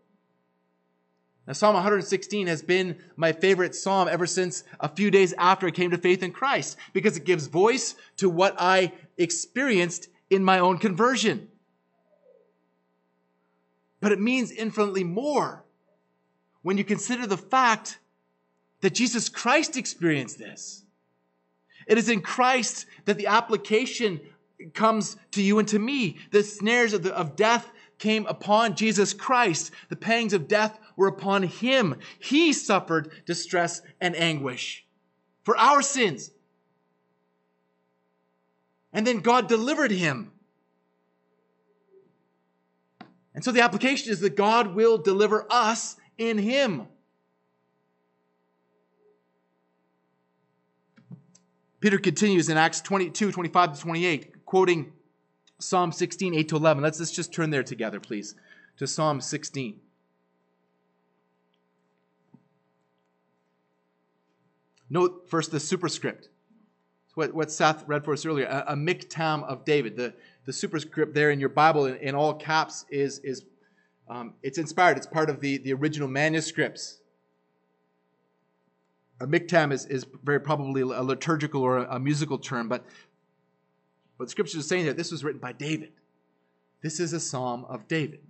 [1.46, 5.70] Now, Psalm 116 has been my favorite psalm ever since a few days after I
[5.70, 10.58] came to faith in Christ because it gives voice to what I experienced in my
[10.58, 11.48] own conversion
[14.00, 15.64] but it means infinitely more
[16.62, 17.98] when you consider the fact
[18.80, 20.84] that Jesus Christ experienced this.
[21.86, 24.20] It is in Christ that the application
[24.74, 26.18] comes to you and to me.
[26.30, 29.70] The snares of, the, of death came upon Jesus Christ.
[29.88, 31.96] The pangs of death were upon him.
[32.18, 34.84] He suffered distress and anguish
[35.44, 36.30] for our sins.
[38.92, 40.32] And then God delivered him
[43.38, 46.88] and so the application is that God will deliver us in Him.
[51.80, 54.92] Peter continues in Acts 22, 25 to 28, quoting
[55.60, 56.82] Psalm 16, 8 to 11.
[56.82, 58.34] Let's, let's just turn there together, please,
[58.78, 59.78] to Psalm 16.
[64.90, 66.28] Note first the superscript.
[67.14, 69.96] What, what Seth read for us earlier, a, a miktam of David.
[69.96, 70.14] The,
[70.46, 73.44] the superscript there in your Bible in, in all caps is, is
[74.08, 74.96] um, it's inspired.
[74.96, 76.97] It's part of the, the original manuscripts.
[79.20, 82.84] A miktam is, is very probably a liturgical or a, a musical term, but
[84.18, 85.92] the scripture is saying that this was written by David.
[86.82, 88.20] This is a psalm of David.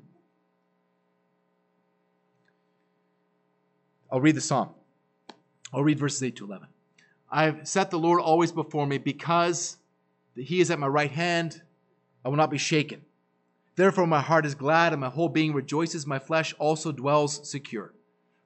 [4.11, 4.71] I'll read the psalm.
[5.73, 6.69] I'll read verses 8 to 11.
[7.31, 9.77] I have set the Lord always before me because
[10.35, 11.61] he is at my right hand.
[12.25, 13.03] I will not be shaken.
[13.77, 16.07] Therefore, my heart is glad and my whole being rejoices.
[16.07, 17.93] My flesh also dwells secure.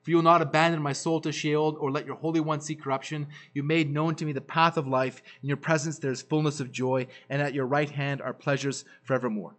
[0.03, 2.75] For you will not abandon my soul to Sheol or let your Holy One see
[2.75, 3.29] corruption.
[3.55, 5.23] You made known to me the path of life.
[5.43, 8.85] In your presence there is fullness of joy, and at your right hand are pleasures
[9.05, 9.55] forevermore.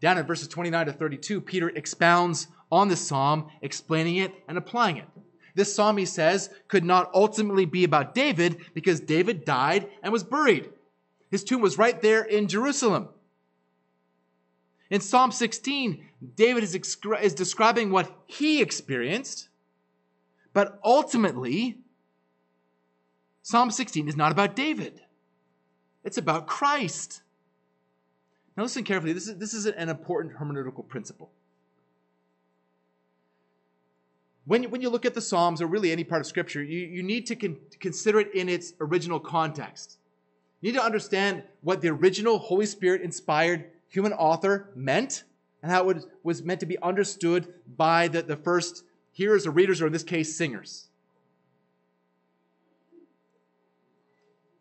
[0.00, 4.98] Down in verses 29 to 32, Peter expounds on this psalm, explaining it and applying
[4.98, 5.06] it.
[5.54, 10.24] This psalm, he says, could not ultimately be about David because David died and was
[10.24, 10.68] buried.
[11.30, 13.08] His tomb was right there in Jerusalem.
[14.90, 16.04] In Psalm 16,
[16.36, 19.48] David is, is describing what he experienced,
[20.52, 21.78] but ultimately,
[23.42, 25.02] Psalm 16 is not about David.
[26.04, 27.22] It's about Christ.
[28.56, 29.12] Now, listen carefully.
[29.12, 31.30] This is, this is an important hermeneutical principle.
[34.46, 36.80] When you, when you look at the Psalms, or really any part of Scripture, you,
[36.80, 39.98] you need to con- consider it in its original context.
[40.60, 45.24] You need to understand what the original Holy Spirit inspired human author meant
[45.64, 49.80] and how it was meant to be understood by the, the first hearers or readers,
[49.80, 50.88] or in this case, singers.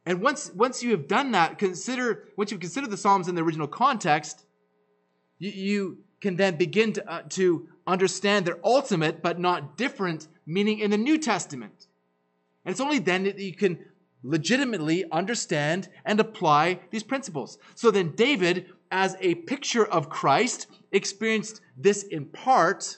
[0.06, 3.42] And once, once you have done that, consider, once you've considered the Psalms in the
[3.44, 4.46] original context,
[5.40, 10.80] you, you can then begin to, uh, to understand their ultimate but not different meaning
[10.80, 11.88] in the New Testament.
[12.64, 13.78] And it's only then that you can
[14.24, 17.58] legitimately understand and apply these principles.
[17.76, 22.98] So then, David, as a picture of Christ, experienced this in part,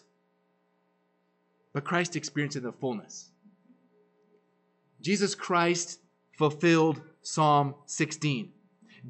[1.74, 3.32] but Christ experienced it in the fullness.
[5.02, 6.00] Jesus Christ
[6.38, 8.52] fulfilled Psalm 16.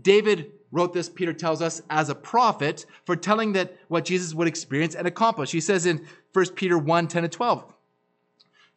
[0.02, 4.94] David wrote this, Peter tells us, as a prophet, foretelling that what Jesus would experience
[4.94, 5.52] and accomplish.
[5.52, 7.74] He says in 1 Peter 1 10 and 12,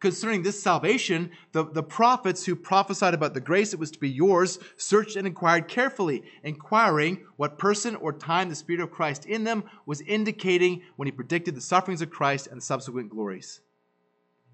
[0.00, 4.08] concerning this salvation, the, the prophets who prophesied about the grace that was to be
[4.08, 9.44] yours searched and inquired carefully, inquiring what person or time the Spirit of Christ in
[9.44, 13.60] them was indicating when he predicted the sufferings of Christ and subsequent glories.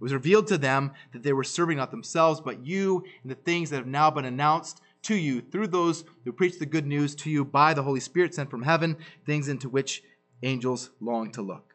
[0.00, 3.36] It was revealed to them that they were serving not themselves, but you and the
[3.36, 7.14] things that have now been announced to you through those who preach the good news
[7.14, 10.02] to you by the Holy Spirit sent from heaven, things into which
[10.42, 11.73] angels long to look.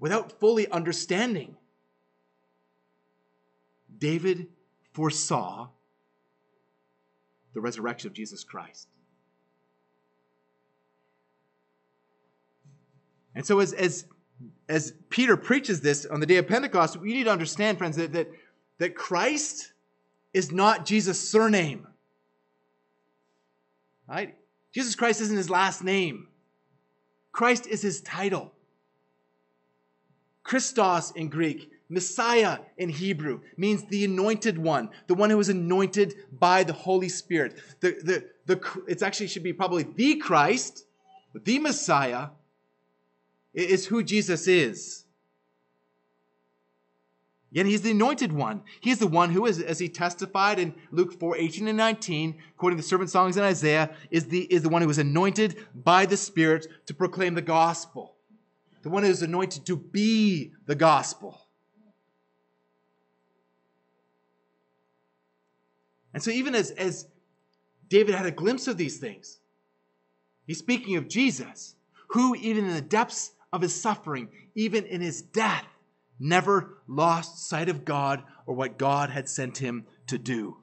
[0.00, 1.56] Without fully understanding,
[3.98, 4.46] David
[4.92, 5.68] foresaw
[7.54, 8.88] the resurrection of Jesus Christ.
[13.34, 14.04] And so, as, as,
[14.68, 18.12] as Peter preaches this on the day of Pentecost, we need to understand, friends, that,
[18.12, 18.28] that
[18.78, 19.72] that Christ
[20.32, 21.86] is not Jesus' surname.
[24.08, 24.36] Right?
[24.72, 26.28] Jesus Christ isn't his last name.
[27.32, 28.52] Christ is his title.
[30.48, 36.14] Christos in Greek, Messiah in Hebrew, means the anointed one, the one who was anointed
[36.32, 37.58] by the Holy Spirit.
[37.80, 40.86] The, the, the, it's actually should be probably the Christ,
[41.34, 42.28] the Messiah,
[43.52, 45.04] is who Jesus is.
[47.50, 48.62] Yet he's the anointed one.
[48.80, 52.78] He's the one who, is, as he testified in Luke 4 18 and 19, quoting
[52.78, 56.16] the servant songs in Isaiah, is the, is the one who was anointed by the
[56.16, 58.14] Spirit to proclaim the gospel.
[58.88, 61.42] The one who is anointed to be the gospel.
[66.14, 67.06] And so, even as, as
[67.90, 69.40] David had a glimpse of these things,
[70.46, 71.74] he's speaking of Jesus,
[72.06, 75.66] who, even in the depths of his suffering, even in his death,
[76.18, 80.56] never lost sight of God or what God had sent him to do.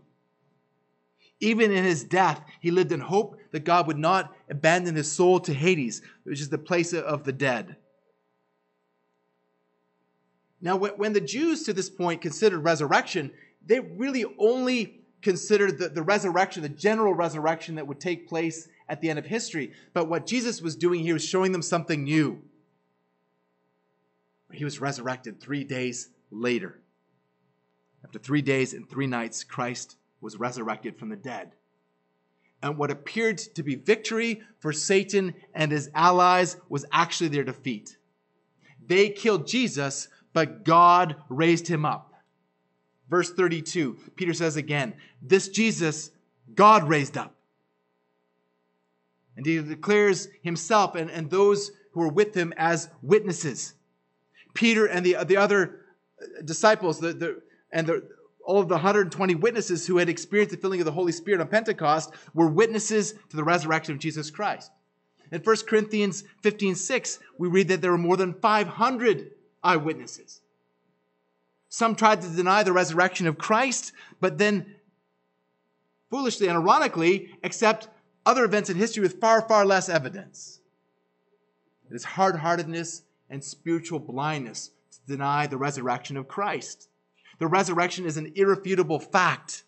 [1.39, 5.39] Even in his death, he lived in hope that God would not abandon his soul
[5.41, 7.75] to Hades, which is the place of the dead.
[10.61, 13.31] Now, when the Jews to this point considered resurrection,
[13.65, 19.01] they really only considered the, the resurrection, the general resurrection that would take place at
[19.01, 19.73] the end of history.
[19.93, 22.41] But what Jesus was doing here was showing them something new
[24.55, 26.79] he was resurrected three days later.
[28.03, 31.53] After three days and three nights, Christ was resurrected from the dead.
[32.61, 37.97] And what appeared to be victory for Satan and his allies was actually their defeat.
[38.87, 42.13] They killed Jesus, but God raised him up.
[43.09, 46.11] Verse 32, Peter says again, This Jesus
[46.53, 47.33] God raised up.
[49.37, 53.75] And he declares himself and, and those who are with him as witnesses.
[54.53, 55.79] Peter and the, the other
[56.21, 58.05] uh, disciples, the, the, and the,
[58.45, 61.47] all of the 120 witnesses who had experienced the filling of the Holy Spirit on
[61.47, 64.69] Pentecost were witnesses to the resurrection of Jesus Christ.
[65.31, 69.31] In 1 Corinthians 15 6, we read that there were more than 500
[69.65, 70.41] eyewitnesses.
[71.67, 73.91] Some tried to deny the resurrection of Christ,
[74.21, 74.75] but then
[76.09, 77.89] foolishly and ironically accept
[78.25, 80.61] other events in history with far, far less evidence.
[81.89, 86.87] It is hard heartedness and spiritual blindness to deny the resurrection of Christ.
[87.39, 89.63] The resurrection is an irrefutable fact.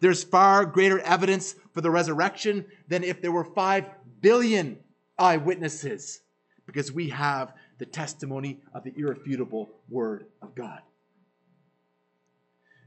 [0.00, 3.84] There's far greater evidence for the resurrection than if there were 5
[4.20, 4.78] billion
[5.18, 6.22] eyewitnesses,
[6.66, 10.82] because we have the testimony of the irrefutable word of God.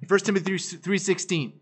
[0.01, 1.53] In 1 Timothy 3:16,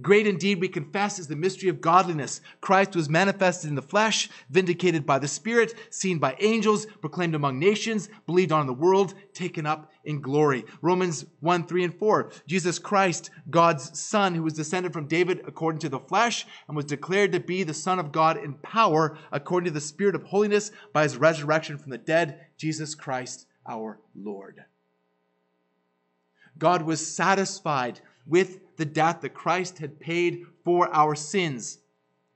[0.00, 2.40] Great indeed, we confess, is the mystery of godliness.
[2.60, 7.58] Christ was manifested in the flesh, vindicated by the Spirit, seen by angels, proclaimed among
[7.58, 10.64] nations, believed on in the world, taken up in glory.
[10.82, 12.30] Romans 1, 3, and 4.
[12.46, 16.84] Jesus Christ, God's Son, who was descended from David according to the flesh, and was
[16.84, 20.70] declared to be the Son of God in power, according to the Spirit of holiness,
[20.92, 24.64] by his resurrection from the dead, Jesus Christ our Lord.
[26.58, 31.78] God was satisfied with the death that Christ had paid for our sins.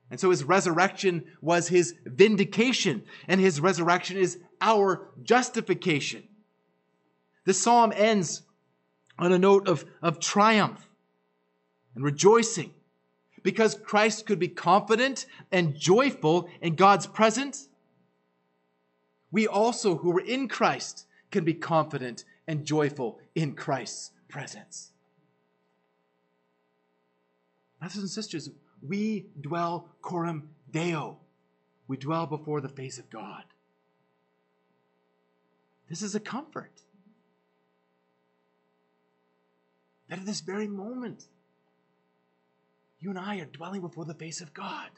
[0.09, 6.23] And so his resurrection was his vindication, and his resurrection is our justification.
[7.45, 8.41] The psalm ends
[9.17, 10.87] on a note of, of triumph
[11.95, 12.73] and rejoicing
[13.43, 17.67] because Christ could be confident and joyful in God's presence.
[19.31, 24.92] We also, who are in Christ, can be confident and joyful in Christ's presence.
[27.83, 28.49] Brothers and sisters,
[28.81, 31.17] we dwell coram Deo.
[31.89, 33.43] We dwell before the face of God.
[35.89, 36.71] This is a comfort.
[40.07, 41.25] That at this very moment,
[43.01, 44.89] you and I are dwelling before the face of God.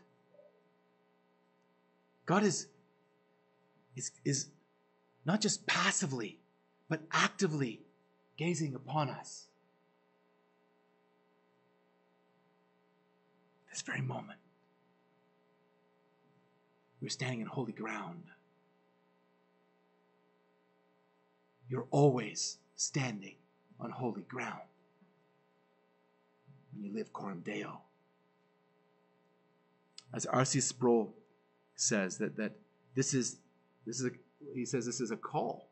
[2.28, 2.68] God is,
[3.96, 4.50] is, is
[5.26, 6.38] not just passively,
[6.88, 7.82] but actively
[8.38, 9.48] gazing upon us.
[13.76, 14.40] This very moment,
[17.02, 18.24] you're standing in holy ground.
[21.68, 23.36] You're always standing
[23.82, 24.62] on holy ground
[26.74, 27.82] when you live coram deo.
[30.14, 30.62] As R.C.
[30.62, 31.14] Sproul
[31.76, 32.54] says, that, that
[32.96, 33.40] this is,
[33.86, 34.12] this is a,
[34.54, 35.68] he says this is a call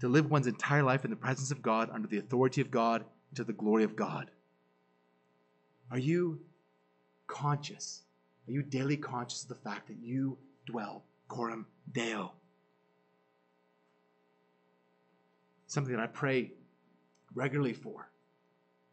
[0.00, 3.04] to live one's entire life in the presence of God, under the authority of God,
[3.36, 4.28] to the glory of God.
[5.92, 6.40] Are you
[7.26, 8.00] conscious?
[8.48, 12.32] Are you daily conscious of the fact that you dwell coram deo?
[15.66, 16.52] Something that I pray
[17.34, 18.08] regularly for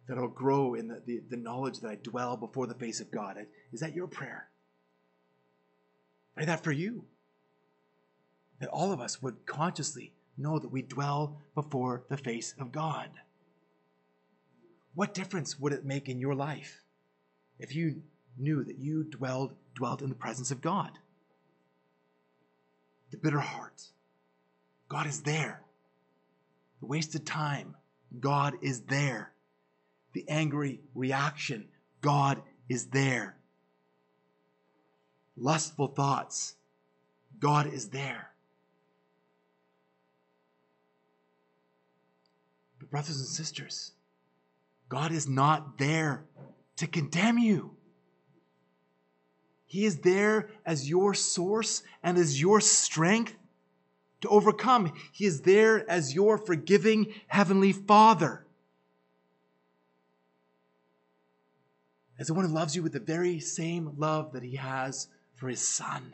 [0.08, 3.12] that I'll grow in the, the, the, knowledge that I dwell before the face of
[3.12, 3.38] God.
[3.72, 4.50] Is that your prayer?
[6.36, 7.06] Pray that for you.
[8.60, 13.10] That all of us would consciously know that we dwell before the face of God.
[14.96, 16.82] What difference would it make in your life
[17.60, 18.02] if you
[18.38, 20.92] knew that you dwelled dwelt in the presence of God?
[23.12, 23.84] The bitter heart,
[24.88, 25.62] God is there.
[26.80, 27.76] The wasted time,
[28.20, 29.34] God is there
[30.14, 31.66] the angry reaction.
[32.02, 33.36] God is there.
[35.38, 36.56] Lustful thoughts.
[37.40, 38.32] God is there.
[42.80, 43.92] But, brothers and sisters,
[44.90, 46.24] God is not there
[46.80, 47.76] to condemn you.
[49.66, 53.36] He is there as your source and as your strength
[54.22, 54.92] to overcome.
[55.12, 58.46] He is there as your forgiving Heavenly Father.
[62.20, 65.48] as the one who loves you with the very same love that he has for
[65.48, 66.14] his son.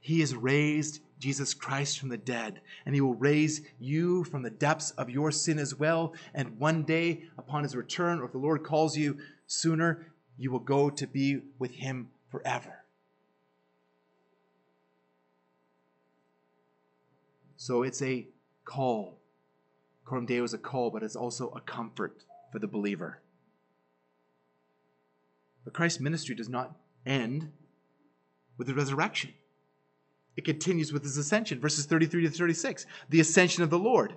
[0.00, 4.50] He has raised Jesus Christ from the dead, and he will raise you from the
[4.50, 6.14] depths of your sin as well.
[6.34, 10.58] And one day, upon his return, or if the Lord calls you sooner, you will
[10.58, 12.80] go to be with him forever.
[17.56, 18.26] So it's a
[18.64, 19.20] call.
[20.04, 23.20] Coram Deo is a call, but it's also a comfort for the believer.
[25.62, 26.74] But Christ's ministry does not
[27.06, 27.52] end
[28.58, 29.34] with the resurrection.
[30.36, 34.16] It continues with his ascension, verses 33 to 36, the ascension of the Lord.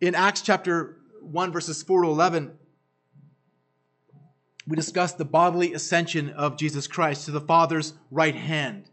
[0.00, 2.52] In Acts chapter 1, verses 4 to 11,
[4.66, 8.90] we discuss the bodily ascension of Jesus Christ to the Father's right hand.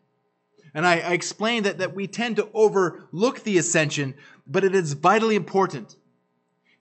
[0.73, 4.15] And I, I explained that, that we tend to overlook the ascension,
[4.47, 5.95] but it is vitally important.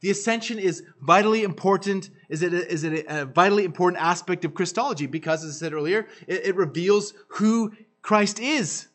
[0.00, 2.10] The ascension is vitally important.
[2.28, 5.06] Is it a, is it a, vitally important aspect of Christology?
[5.06, 7.72] Because, as I said earlier, it, it reveals who
[8.04, 8.88] Christ is.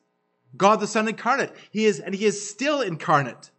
[0.55, 1.51] God the Son incarnate.
[1.71, 3.49] He is, and he is still incarnate.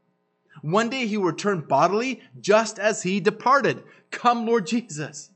[0.63, 3.83] One day he will return bodily, just as he departed.
[4.13, 5.31] Come, Lord Jesus.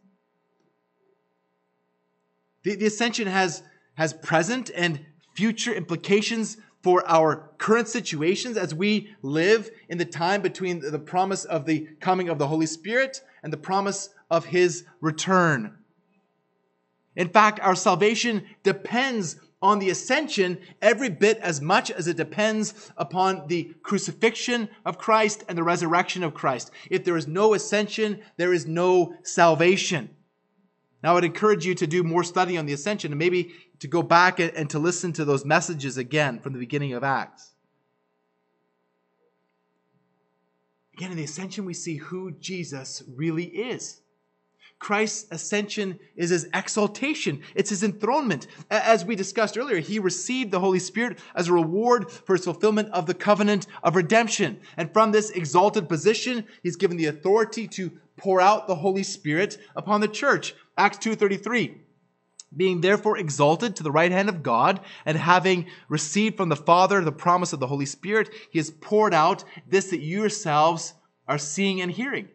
[2.62, 5.05] The, the ascension has, has present and
[5.35, 11.45] future implications for our current situations as we live in the time between the promise
[11.45, 15.77] of the coming of the Holy Spirit and the promise of his return.
[17.17, 22.93] In fact, our salvation depends on the ascension every bit as much as it depends
[22.99, 26.71] upon the crucifixion of Christ and the resurrection of Christ.
[26.91, 30.11] If there is no ascension, there is no salvation.
[31.03, 33.89] Now, I would encourage you to do more study on the ascension and maybe to
[33.89, 37.55] go back and to listen to those messages again from the beginning of Acts.
[40.93, 44.03] Again, in the ascension, we see who Jesus really is.
[44.79, 48.47] Christ's ascension is his exaltation, it's his enthronement.
[48.70, 52.91] As we discussed earlier, he received the Holy Spirit as a reward for his fulfillment
[52.93, 54.61] of the covenant of redemption.
[54.77, 59.59] And from this exalted position, he's given the authority to pour out the Holy Spirit
[59.75, 60.55] upon the church.
[60.77, 61.81] Acts 2:33
[62.57, 67.01] being therefore exalted to the right hand of God, and having received from the Father
[67.01, 70.95] the promise of the Holy Spirit, he has poured out this that you yourselves
[71.27, 72.29] are seeing and hearing.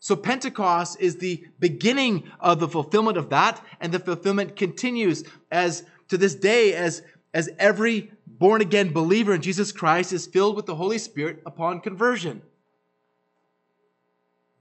[0.00, 5.84] So Pentecost is the beginning of the fulfillment of that, and the fulfillment continues as
[6.08, 7.02] to this day as,
[7.34, 11.80] as every born again believer in Jesus Christ is filled with the Holy Spirit upon
[11.80, 12.40] conversion.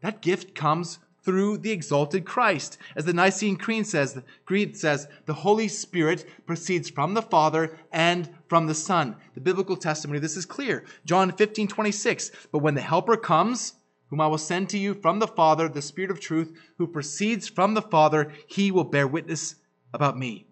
[0.01, 2.77] That gift comes through the exalted Christ.
[2.95, 8.29] As the Nicene Creed says, Creed says, the Holy Spirit proceeds from the Father and
[8.47, 9.15] from the Son.
[9.35, 10.83] The biblical testimony, this is clear.
[11.05, 12.31] John 15, 26.
[12.51, 13.73] But when the Helper comes,
[14.09, 17.47] whom I will send to you from the Father, the Spirit of truth, who proceeds
[17.47, 19.55] from the Father, he will bear witness
[19.93, 20.45] about me.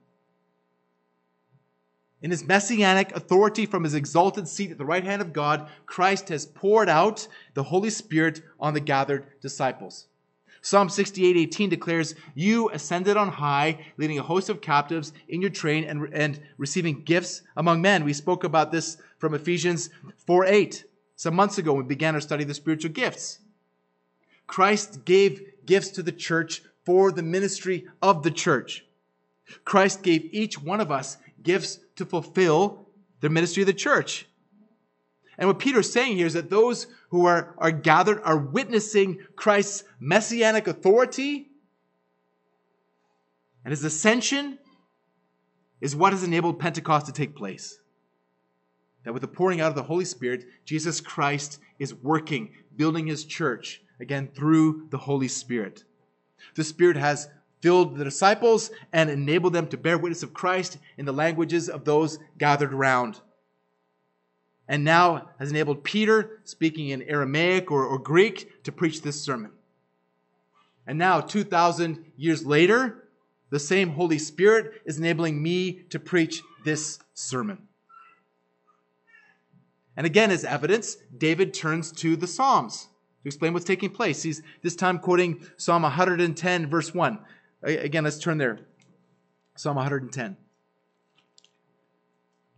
[2.22, 6.30] In his messianic authority from his exalted seat at the right hand of God, Christ
[6.30, 10.08] has poured out the Holy Spirit on the gathered disciples.
[10.62, 15.52] Psalm 68 18 declares, You ascended on high, leading a host of captives in your
[15.52, 18.04] train and, and receiving gifts among men.
[18.04, 19.90] We spoke about this from Ephesians
[20.26, 20.86] 4 8
[21.16, 23.40] some months ago when we began our study of the spiritual gifts.
[24.48, 28.86] Christ gave gifts to the church for the ministry of the church.
[29.66, 32.88] Christ gave each one of us gifts to fulfill
[33.20, 34.26] the ministry of the church.
[35.38, 39.84] And what Peter's saying here is that those who are, are gathered are witnessing Christ's
[40.00, 41.50] messianic authority
[43.68, 44.60] and his ascension
[45.82, 47.80] is what has enabled Pentecost to take place.
[49.04, 53.26] That with the pouring out of the Holy Spirit, Jesus Christ is working, building his
[53.26, 55.84] church, again, through the Holy Spirit.
[56.56, 57.30] The Spirit has
[57.62, 61.86] filled the disciples and enabled them to bear witness of Christ in the languages of
[61.86, 63.20] those gathered around
[64.68, 69.52] and now has enabled Peter, speaking in Aramaic or, or Greek, to preach this sermon.
[70.86, 73.08] And now, 2,000 years later,
[73.50, 77.60] the same Holy Spirit is enabling me to preach this sermon.
[79.96, 82.88] And again, as evidence, David turns to the Psalms
[83.28, 84.24] explain what's taking place.
[84.24, 87.20] He's this time quoting Psalm 110, verse 1.
[87.64, 88.60] Again, let's turn there.
[89.56, 90.38] Psalm 110.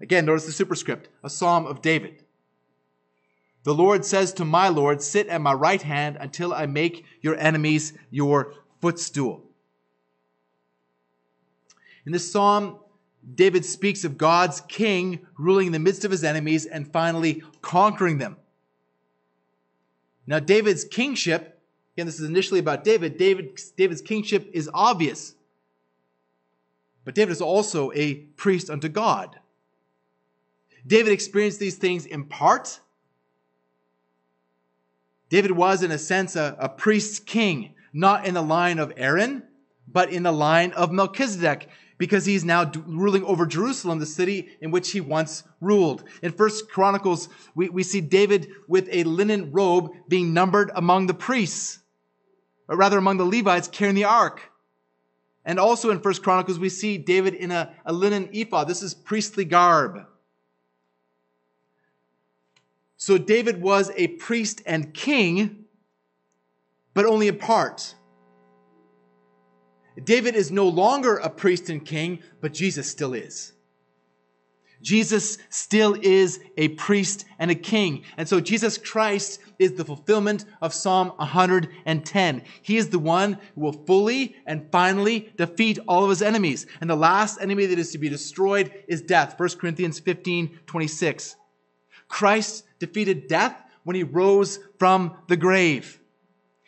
[0.01, 2.23] Again, notice the superscript, a psalm of David.
[3.63, 7.35] The Lord says to my Lord, Sit at my right hand until I make your
[7.35, 9.43] enemies your footstool.
[12.05, 12.79] In this psalm,
[13.35, 18.17] David speaks of God's king ruling in the midst of his enemies and finally conquering
[18.17, 18.37] them.
[20.29, 21.59] Now, David's kingship,
[21.95, 25.33] again, this is initially about David, David David's kingship is obvious.
[27.03, 29.39] But David is also a priest unto God.
[30.85, 32.79] David experienced these things in part.
[35.29, 39.41] David was, in a sense, a, a priest king, not in the line of Aaron,
[39.87, 41.69] but in the line of Melchizedek,
[41.99, 46.03] because he's now d- ruling over Jerusalem, the city in which he once ruled.
[46.23, 51.13] In First Chronicles, we, we see David with a linen robe being numbered among the
[51.13, 51.79] priests,
[52.67, 54.41] or rather among the Levites carrying the ark.
[55.45, 58.67] And also in First Chronicles, we see David in a, a linen ephod.
[58.67, 60.05] This is priestly garb.
[62.95, 65.65] So David was a priest and king,
[66.93, 67.95] but only in part.
[70.05, 73.53] David is no longer a priest and king, but Jesus still is.
[74.81, 78.03] Jesus still is a priest and a king.
[78.17, 82.41] And so Jesus Christ is the fulfillment of Psalm 110.
[82.61, 86.65] He is the one who will fully and finally defeat all of his enemies.
[86.79, 89.37] And the last enemy that is to be destroyed is death.
[89.37, 91.35] 1 Corinthians 15, 26.
[92.07, 95.99] Christ defeated death when he rose from the grave.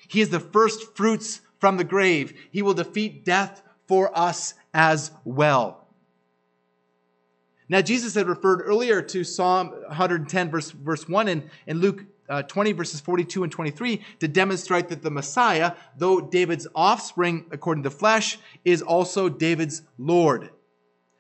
[0.09, 2.34] He is the first fruits from the grave.
[2.51, 5.88] He will defeat death for us as well.
[7.70, 12.41] Now, Jesus had referred earlier to Psalm 110, verse, verse 1, and in Luke uh,
[12.43, 17.89] 20, verses 42 and 23, to demonstrate that the Messiah, though David's offspring according to
[17.89, 20.49] flesh, is also David's Lord.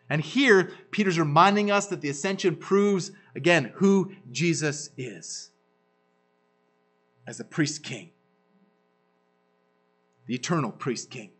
[0.09, 5.51] And here, Peter's reminding us that the ascension proves, again, who Jesus is
[7.25, 8.11] as the priest king,
[10.27, 11.31] the eternal priest king.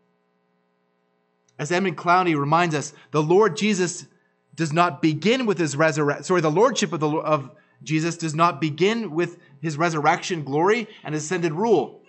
[1.58, 4.06] As Edmund Clowney reminds us, the Lord Jesus
[4.54, 6.24] does not begin with his resurrection.
[6.24, 7.50] Sorry, the lordship of, the, of
[7.82, 12.02] Jesus does not begin with his resurrection glory and ascended rule.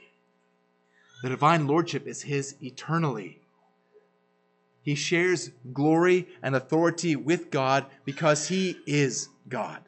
[1.22, 3.40] The divine lordship is his eternally.
[4.82, 9.82] He shares glory and authority with God because he is God.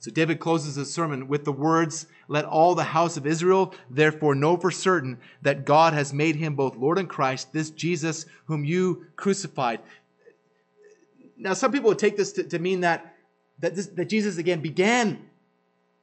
[0.00, 4.34] So David closes his sermon with the words, Let all the house of Israel therefore
[4.34, 8.64] know for certain that God has made him both Lord and Christ, this Jesus whom
[8.64, 9.80] you crucified.
[11.36, 13.14] Now, some people would take this to, to mean that,
[13.58, 15.28] that, this, that Jesus again began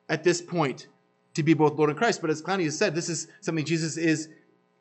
[0.09, 0.87] at this point
[1.35, 2.21] to be both Lord and Christ.
[2.21, 4.29] But as Clowney has said, this is something Jesus is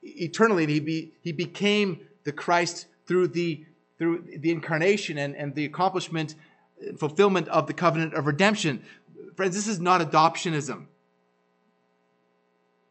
[0.03, 3.65] eternally, and he, be, he became the Christ through the,
[3.99, 6.35] through the incarnation and, and the accomplishment,
[6.99, 8.83] fulfillment of the covenant of redemption.
[9.37, 10.77] Friends, this is not adoptionism.
[10.77, 10.87] In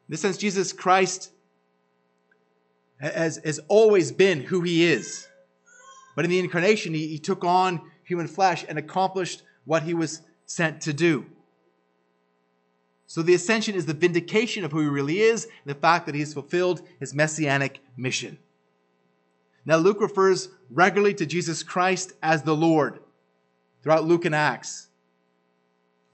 [0.10, 1.32] this sense, Jesus Christ
[3.00, 5.28] has, has always been who he is.
[6.16, 10.22] But in the incarnation, he, he took on human flesh and accomplished what he was
[10.46, 11.26] sent to do.
[13.08, 16.16] So the ascension is the vindication of who he really is, and the fact that
[16.16, 18.40] he has fulfilled his messianic mission.
[19.66, 23.00] Now, Luke refers regularly to Jesus Christ as the Lord
[23.82, 24.88] throughout Luke and Acts.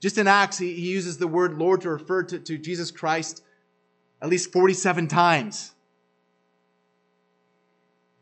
[0.00, 3.42] Just in Acts, he, he uses the word Lord to refer to, to Jesus Christ
[4.22, 5.72] at least 47 times.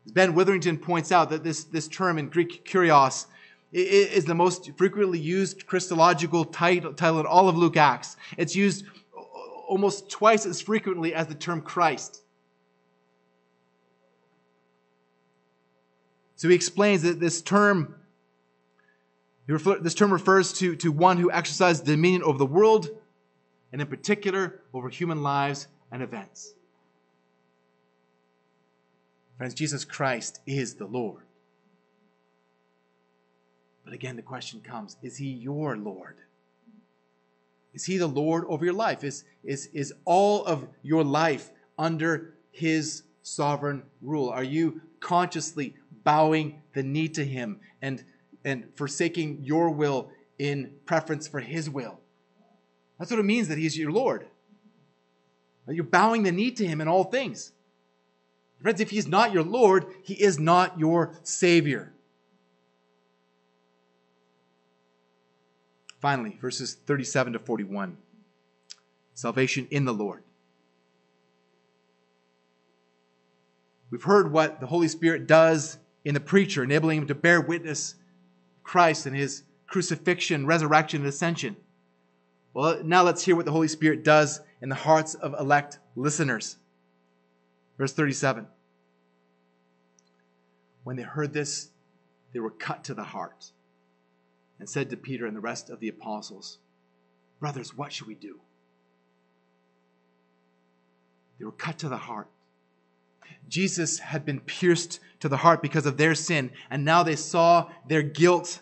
[0.05, 3.25] Ben Witherington points out that this, this term in Greek kurios
[3.71, 8.17] is the most frequently used Christological title, title in all of Luke Acts.
[8.35, 8.85] It's used
[9.67, 12.23] almost twice as frequently as the term Christ.
[16.35, 17.95] So he explains that this term,
[19.57, 22.89] this term refers to, to one who exercises dominion over the world,
[23.71, 26.53] and in particular over human lives and events.
[29.37, 31.23] Friends, Jesus Christ is the Lord.
[33.83, 36.17] But again, the question comes is he your Lord?
[37.73, 39.03] Is he the Lord over your life?
[39.03, 44.29] Is, is, is all of your life under his sovereign rule?
[44.29, 48.03] Are you consciously bowing the knee to him and,
[48.43, 51.99] and forsaking your will in preference for his will?
[52.97, 54.27] That's what it means that he's your Lord.
[55.67, 57.51] You're bowing the knee to him in all things.
[58.61, 61.93] Friends, if he's not your Lord, he is not your Savior.
[66.01, 67.97] Finally, verses 37 to 41
[69.13, 70.23] salvation in the Lord.
[73.91, 77.95] We've heard what the Holy Spirit does in the preacher, enabling him to bear witness
[78.69, 81.55] Christ and his crucifixion, resurrection, and ascension.
[82.53, 86.55] Well, now let's hear what the Holy Spirit does in the hearts of elect listeners.
[87.79, 88.45] Verse 37.
[90.83, 91.69] When they heard this,
[92.31, 93.53] they were cut to the heart
[94.59, 96.59] and said to Peter and the rest of the apostles,
[97.39, 98.39] Brothers, what should we do?
[101.39, 102.27] They were cut to the heart.
[103.47, 107.69] Jesus had been pierced to the heart because of their sin, and now they saw
[107.87, 108.61] their guilt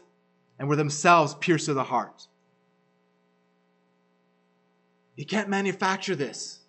[0.57, 2.27] and were themselves pierced to the heart.
[5.15, 6.59] You can't manufacture this.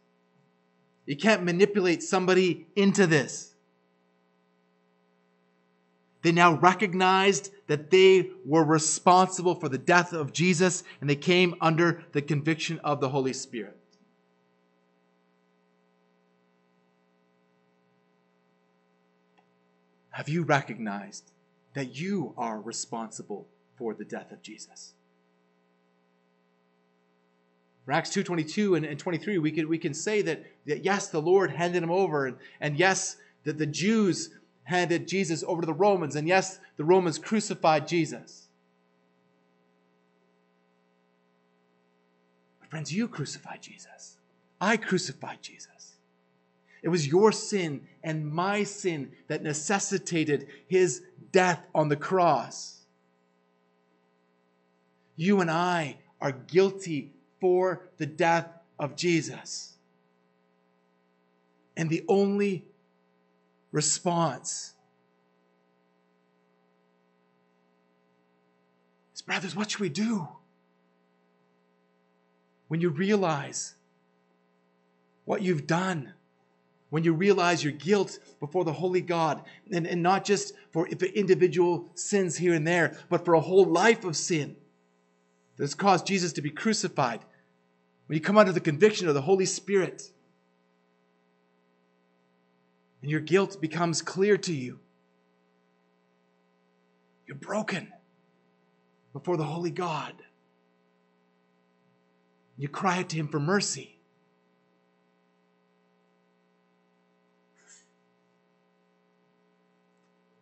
[1.06, 3.54] You can't manipulate somebody into this.
[6.22, 11.54] They now recognized that they were responsible for the death of Jesus and they came
[11.60, 13.77] under the conviction of the Holy Spirit.
[20.18, 21.30] Have you recognized
[21.74, 23.46] that you are responsible
[23.76, 24.94] for the death of Jesus?
[27.84, 31.22] For Acts 2.22 and, and 23, we can, we can say that, that yes, the
[31.22, 34.30] Lord handed him over, and, and yes, that the Jews
[34.64, 38.48] handed Jesus over to the Romans, and yes, the Romans crucified Jesus.
[42.58, 44.16] But friends, you crucified Jesus.
[44.60, 45.77] I crucified Jesus.
[46.82, 51.02] It was your sin and my sin that necessitated his
[51.32, 52.78] death on the cross.
[55.16, 58.48] You and I are guilty for the death
[58.78, 59.74] of Jesus.
[61.76, 62.64] And the only
[63.72, 64.74] response.
[69.12, 70.28] His brothers, what should we do?
[72.68, 73.74] When you realize
[75.24, 76.14] what you've done,
[76.90, 81.90] when you realize your guilt before the holy God, and, and not just for individual
[81.94, 84.56] sins here and there, but for a whole life of sin
[85.56, 87.20] that has caused Jesus to be crucified.
[88.06, 90.10] When you come under the conviction of the Holy Spirit,
[93.02, 94.80] and your guilt becomes clear to you.
[97.26, 97.92] You're broken
[99.12, 100.14] before the Holy God.
[102.56, 103.97] You cry out to Him for mercy.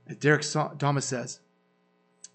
[0.09, 0.42] As Derek
[0.78, 1.40] Thomas says,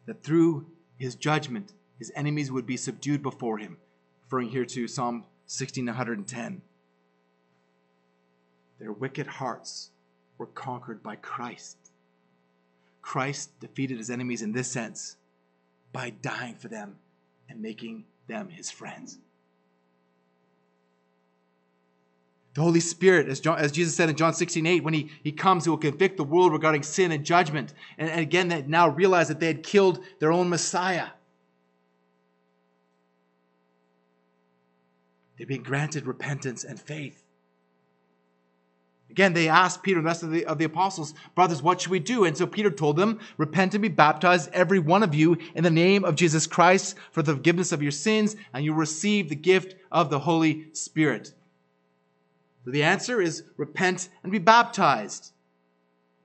[0.06, 0.66] that through
[0.98, 3.78] his judgment, his enemies would be subdued before him,
[4.24, 6.62] referring here to Psalm 1610.
[8.80, 9.92] Their wicked hearts
[10.38, 11.78] were conquered by Christ.
[13.02, 15.18] Christ defeated his enemies in this sense
[15.94, 16.98] by dying for them
[17.50, 19.20] and making them his friends.
[22.54, 25.32] The Holy Spirit, as, John, as Jesus said in John 16, 8, when he, he
[25.32, 27.74] comes, he will convict the world regarding sin and judgment.
[27.98, 31.08] And, and again, they now realize that they had killed their own Messiah.
[35.38, 37.24] They've been granted repentance and faith.
[39.10, 41.92] Again, they asked Peter and the rest of the, of the apostles, Brothers, what should
[41.92, 42.24] we do?
[42.26, 45.72] And so Peter told them, Repent and be baptized, every one of you, in the
[45.72, 49.76] name of Jesus Christ for the forgiveness of your sins, and you receive the gift
[49.92, 51.34] of the Holy Spirit.
[52.66, 55.32] So the answer is repent and be baptized.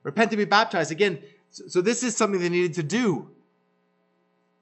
[0.03, 0.91] Repent and be baptized.
[0.91, 1.19] Again,
[1.49, 3.29] so this is something they needed to do.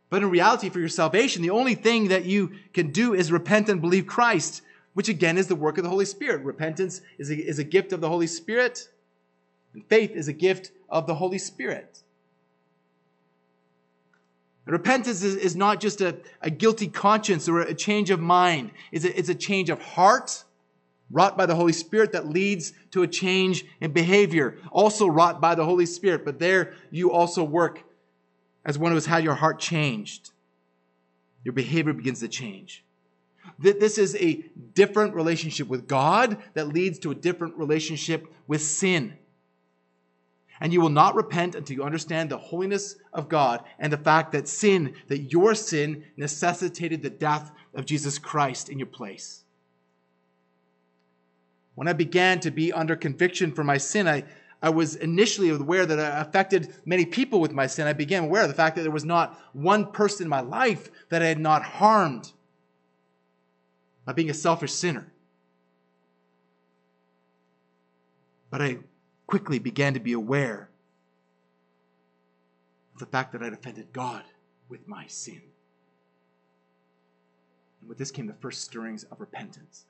[0.10, 3.70] But in reality, for your salvation, the only thing that you can do is repent
[3.70, 4.62] and believe Christ
[4.96, 6.42] which again is the work of the Holy Spirit.
[6.44, 8.90] Repentance is a, is a gift of the Holy Spirit,
[9.74, 12.02] and faith is a gift of the Holy Spirit.
[14.66, 18.72] And repentance is, is not just a, a guilty conscience or a change of mind,
[18.94, 20.45] it's a, it's a change of heart
[21.12, 25.56] wrought by the Holy Spirit that leads to a change in behavior, also wrought by
[25.56, 26.26] the Holy Spirit.
[26.26, 27.84] But there you also work
[28.66, 30.32] as one who has had your heart changed.
[31.44, 32.84] Your behavior begins to change.
[33.60, 34.44] This is a
[34.74, 39.14] different relationship with God that leads to a different relationship with sin.
[40.60, 44.32] And you will not repent until you understand the holiness of God and the fact
[44.32, 49.45] that sin, that your sin necessitated the death of Jesus Christ in your place.
[51.76, 54.24] When I began to be under conviction for my sin, I,
[54.62, 57.86] I was initially aware that I affected many people with my sin.
[57.86, 60.90] I began aware of the fact that there was not one person in my life
[61.10, 62.32] that I had not harmed
[64.06, 65.12] by being a selfish sinner.
[68.50, 68.78] But I
[69.28, 70.70] quickly began to be aware
[72.94, 74.24] of the fact that I'd offended God
[74.70, 75.42] with my sin.
[77.82, 79.86] And with this came the first stirrings of repentance.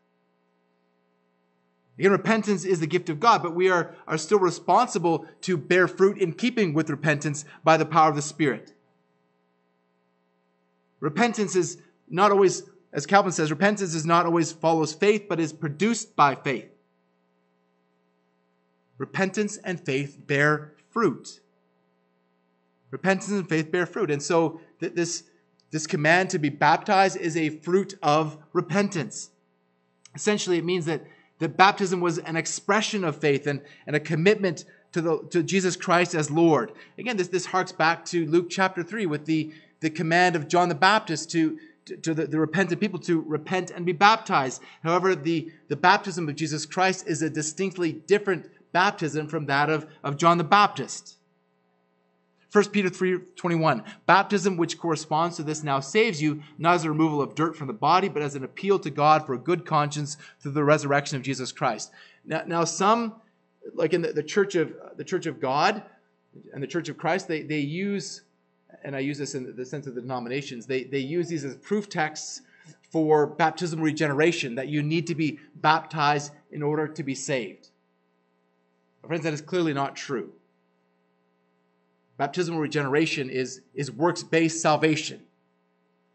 [1.98, 5.88] Again, repentance is the gift of God, but we are, are still responsible to bear
[5.88, 8.74] fruit in keeping with repentance by the power of the Spirit.
[11.00, 11.78] Repentance is
[12.10, 12.64] not always
[12.96, 16.70] as Calvin says, repentance is not always follows faith, but is produced by faith.
[18.98, 21.42] Repentance and faith bear fruit.
[22.92, 24.10] Repentance and faith bear fruit.
[24.10, 25.24] And so th- this,
[25.72, 29.30] this command to be baptized is a fruit of repentance.
[30.16, 31.04] Essentially, it means that,
[31.40, 35.76] that baptism was an expression of faith and, and a commitment to, the, to Jesus
[35.76, 36.72] Christ as Lord.
[36.98, 40.70] Again, this, this harks back to Luke chapter 3 with the, the command of John
[40.70, 41.60] the Baptist to,
[42.02, 44.62] to, the, the, repentant people to repent and be baptized.
[44.84, 49.86] However, the, the baptism of Jesus Christ is a distinctly different baptism from that of,
[50.04, 51.15] of John the Baptist.
[52.56, 57.22] 1 Peter 3:21 Baptism which corresponds to this now saves you not as a removal
[57.22, 60.16] of dirt from the body but as an appeal to God for a good conscience
[60.40, 61.92] through the resurrection of Jesus Christ.
[62.24, 63.16] Now, now some
[63.74, 65.84] like in the, the church of the church of God
[66.54, 68.22] and the church of Christ they, they use
[68.86, 71.58] and I use this in the sense of the denominations, they, they use these as
[71.58, 72.42] proof texts
[72.90, 77.70] for baptismal regeneration, that you need to be baptized in order to be saved.
[79.06, 80.32] Friends, that is clearly not true.
[82.18, 85.22] Baptismal regeneration is, is works based salvation.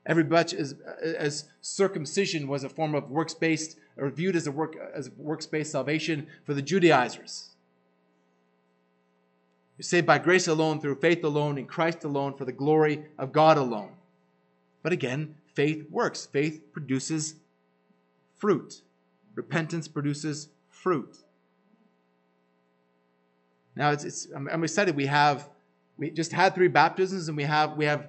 [0.06, 4.52] Every much as, as circumcision was a form of works based, or viewed as a
[4.52, 7.50] work as works based salvation for the Judaizers.
[9.76, 13.32] You're saved by grace alone, through faith alone, in Christ alone, for the glory of
[13.32, 13.92] God alone.
[14.82, 16.26] But again, faith works.
[16.26, 17.34] Faith produces
[18.36, 18.80] fruit.
[19.34, 21.18] Repentance produces fruit.
[23.76, 24.96] Now, it's, it's, I'm excited.
[24.96, 25.48] We have
[26.00, 28.08] we just had three baptisms, and we have we have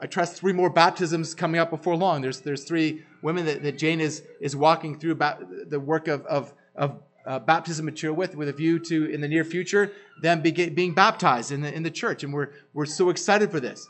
[0.00, 2.22] I trust three more baptisms coming up before long.
[2.22, 6.26] There's there's three women that, that Jane is is walking through about the work of
[6.26, 9.92] of, of uh, baptism material with, with a view to, in the near future,
[10.22, 12.24] them be, being baptized in the, in the church.
[12.24, 13.86] And we're, we're so excited for this.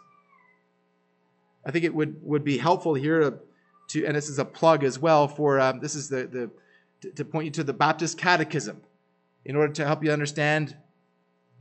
[1.64, 3.39] I think it would, would be helpful here to,
[3.89, 6.51] to and this is a plug as well for, um, this is the, the
[7.01, 8.81] to, to point you to the Baptist Catechism
[9.45, 10.77] in order to help you understand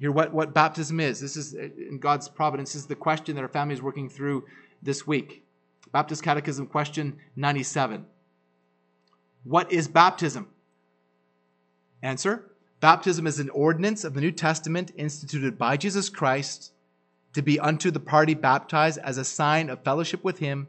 [0.01, 1.19] here what, what baptism is.
[1.19, 4.45] This is, in God's providence, this is the question that our family is working through
[4.81, 5.45] this week.
[5.91, 8.07] Baptist Catechism question 97.
[9.43, 10.47] What is baptism?
[12.01, 12.47] Answer
[12.79, 16.73] Baptism is an ordinance of the New Testament instituted by Jesus Christ
[17.33, 20.67] to be unto the party baptized as a sign of fellowship with him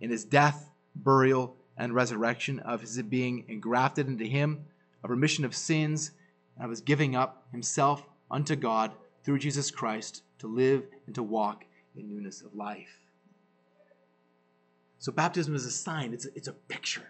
[0.00, 4.64] in his death, burial, and resurrection, of his being engrafted into him,
[5.02, 6.12] of remission of sins,
[6.56, 11.22] and of his giving up himself unto God through Jesus Christ to live and to
[11.22, 11.64] walk
[11.96, 12.98] in newness of life.
[14.98, 17.08] So baptism is a sign, it's a, it's a picture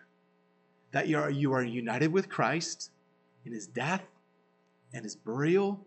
[0.93, 2.91] that you are, you are united with Christ
[3.45, 4.03] in his death
[4.93, 5.85] and his burial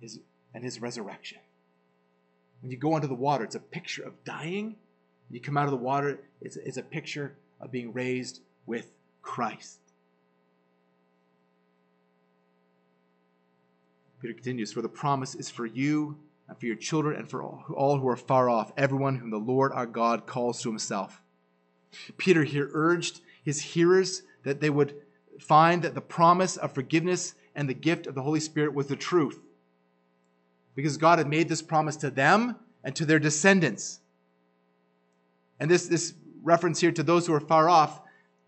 [0.00, 0.18] his,
[0.54, 1.38] and his resurrection.
[2.62, 4.76] When you go under the water, it's a picture of dying.
[5.28, 8.90] When you come out of the water, it's, it's a picture of being raised with
[9.22, 9.78] Christ.
[14.20, 16.18] Peter continues, For the promise is for you
[16.48, 19.72] and for your children and for all who are far off, everyone whom the Lord
[19.72, 21.22] our God calls to himself.
[22.18, 24.94] Peter here urged his hearers that they would
[25.38, 28.96] find that the promise of forgiveness and the gift of the Holy Spirit was the
[28.96, 29.40] truth.
[30.74, 34.00] Because God had made this promise to them and to their descendants.
[35.58, 38.00] And this, this reference here to those who are far off,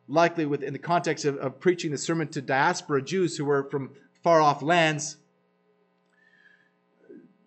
[0.09, 3.91] likely within the context of, of preaching the sermon to diaspora Jews who were from
[4.23, 5.17] far off lands,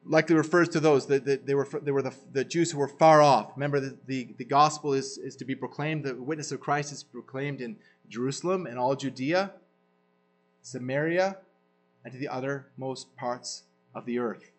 [0.06, 2.88] likely refers to those that, that they were they were the, the Jews who were
[2.88, 3.52] far off.
[3.56, 6.06] Remember, the, the, the gospel is, is to be proclaimed.
[6.06, 7.78] The witness of Christ is proclaimed in
[8.10, 9.52] Jerusalem and all Judea,
[10.62, 11.38] Samaria,
[12.04, 14.52] and to the othermost parts of the earth.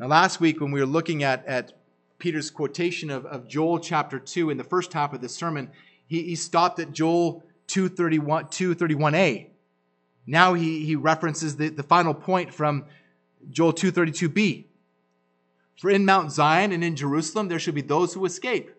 [0.00, 1.72] Now, last week when we were looking at, at
[2.18, 5.70] Peter's quotation of, of Joel chapter 2 in the first half of the sermon,
[6.06, 9.50] he, he stopped at Joel 231, 231a.
[10.26, 12.86] Now he, he references the, the final point from
[13.50, 14.64] Joel 232b.
[15.80, 18.70] For in Mount Zion and in Jerusalem there shall be those who escape.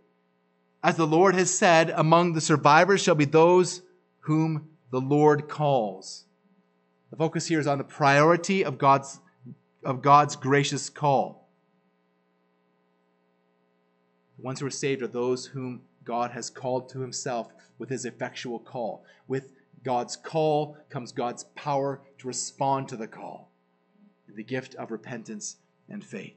[0.84, 3.82] As the Lord has said, among the survivors shall be those
[4.22, 6.26] whom the Lord calls.
[7.10, 9.20] The focus here is on the priority of God's,
[9.84, 11.48] of God's gracious call.
[14.38, 18.06] The ones who are saved are those whom God has called to himself with his
[18.06, 19.04] effectual call.
[19.28, 19.52] With
[19.86, 23.52] God's call comes God's power to respond to the call,
[24.28, 25.58] the gift of repentance
[25.88, 26.36] and faith.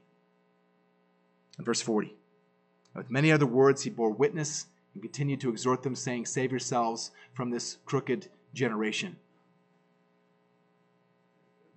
[1.57, 2.15] In verse 40,
[2.95, 7.11] with many other words, he bore witness and continued to exhort them, saying, Save yourselves
[7.33, 9.17] from this crooked generation.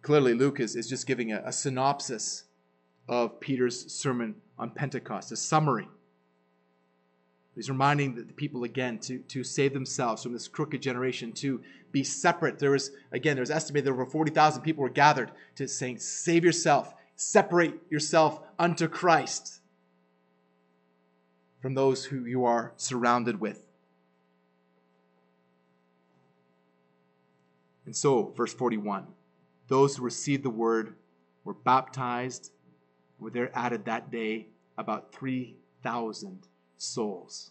[0.03, 2.45] Clearly, Luke is, is just giving a, a synopsis
[3.09, 5.89] of Peter's sermon on Pentecost, a summary
[7.55, 12.03] He's reminding the people again to, to save themselves from this crooked generation, to be
[12.03, 12.59] separate.
[12.59, 16.95] There was, again, there was estimated over 40,000 people were gathered to saying, Save yourself,
[17.15, 19.61] separate yourself unto Christ
[21.61, 23.67] from those who you are surrounded with.
[27.85, 29.07] And so, verse 41
[29.69, 30.95] those who received the word
[31.45, 32.53] were baptized,
[33.19, 36.47] were there added that day about 3,000
[36.83, 37.51] souls.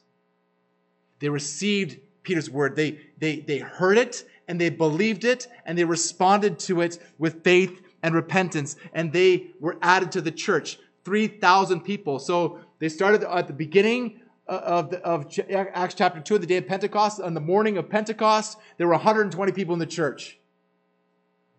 [1.19, 2.75] They received Peter's word.
[2.75, 7.43] They, they, they heard it and they believed it and they responded to it with
[7.43, 10.79] faith and repentance and they were added to the church.
[11.05, 12.19] 3,000 people.
[12.19, 16.57] So they started at the beginning uh, of, the, of Acts chapter 2, the day
[16.57, 17.21] of Pentecost.
[17.21, 20.37] On the morning of Pentecost, there were 120 people in the church.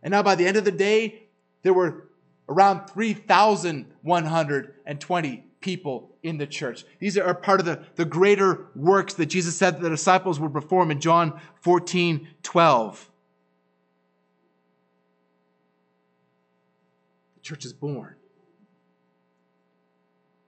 [0.03, 1.29] And now by the end of the day,
[1.62, 2.09] there were
[2.49, 6.84] around 3,120 people in the church.
[6.98, 10.90] These are part of the, the greater works that Jesus said the disciples would perform
[10.90, 13.10] in John 14 12.
[17.36, 18.14] The church is born.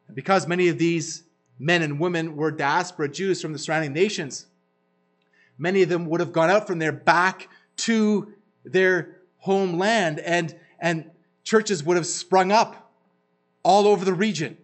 [0.08, 1.24] And because many of these
[1.58, 4.46] men and women were diaspora Jews from the surrounding nations,
[5.56, 8.32] many of them would have gone out from there back to
[8.64, 11.10] their homeland and, and
[11.42, 12.92] churches would have sprung up
[13.62, 14.56] all over the region.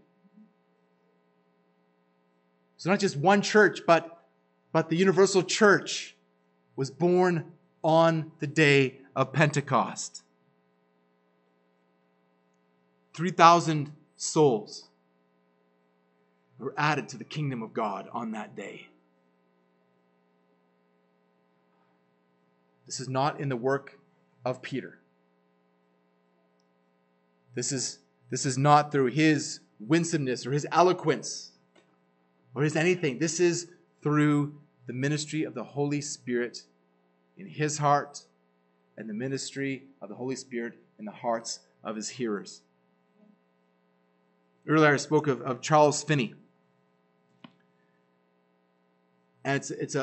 [2.80, 4.24] So not just one church, but,
[4.72, 6.16] but the universal church
[6.76, 7.52] was born
[7.84, 10.22] on the day of Pentecost.
[13.12, 14.88] 3,000 souls
[16.58, 18.88] were added to the kingdom of God on that day.
[22.86, 23.98] This is not in the work
[24.42, 24.98] of Peter.
[27.54, 27.98] This is,
[28.30, 31.49] this is not through his winsomeness or his eloquence
[32.54, 33.18] or is anything.
[33.18, 33.68] This is
[34.02, 34.54] through
[34.86, 36.62] the ministry of the Holy Spirit
[37.36, 38.22] in his heart
[38.96, 42.62] and the ministry of the Holy Spirit in the hearts of his hearers.
[44.66, 46.34] Earlier I spoke of, of Charles Finney.
[49.44, 50.02] And it's, it's a,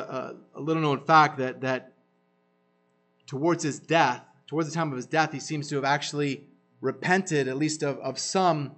[0.54, 1.92] a, a little known fact that, that
[3.26, 6.44] towards his death, towards the time of his death, he seems to have actually
[6.80, 8.72] repented, at least of, of some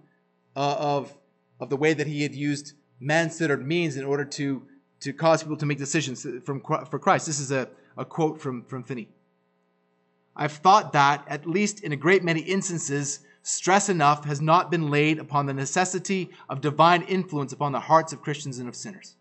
[0.55, 1.17] uh, of,
[1.61, 4.63] of the way that he had used man-centered means in order to,
[5.01, 7.27] to cause people to make decisions from, for Christ.
[7.27, 9.09] This is a, a quote from, from Finney.
[10.37, 14.91] I've thought that, at least in a great many instances, stress enough has not been
[14.91, 19.17] laid upon the necessity of divine influence upon the hearts of Christians and of sinners.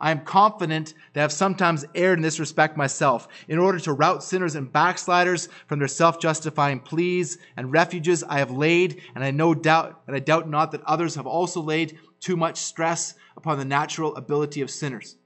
[0.00, 3.92] I am confident that I have sometimes erred in this respect myself, in order to
[3.92, 9.30] rout sinners and backsliders from their self-justifying pleas and refuges I have laid, and I
[9.30, 13.58] no doubt, and I doubt not that others have also laid too much stress upon
[13.58, 15.16] the natural ability of sinners.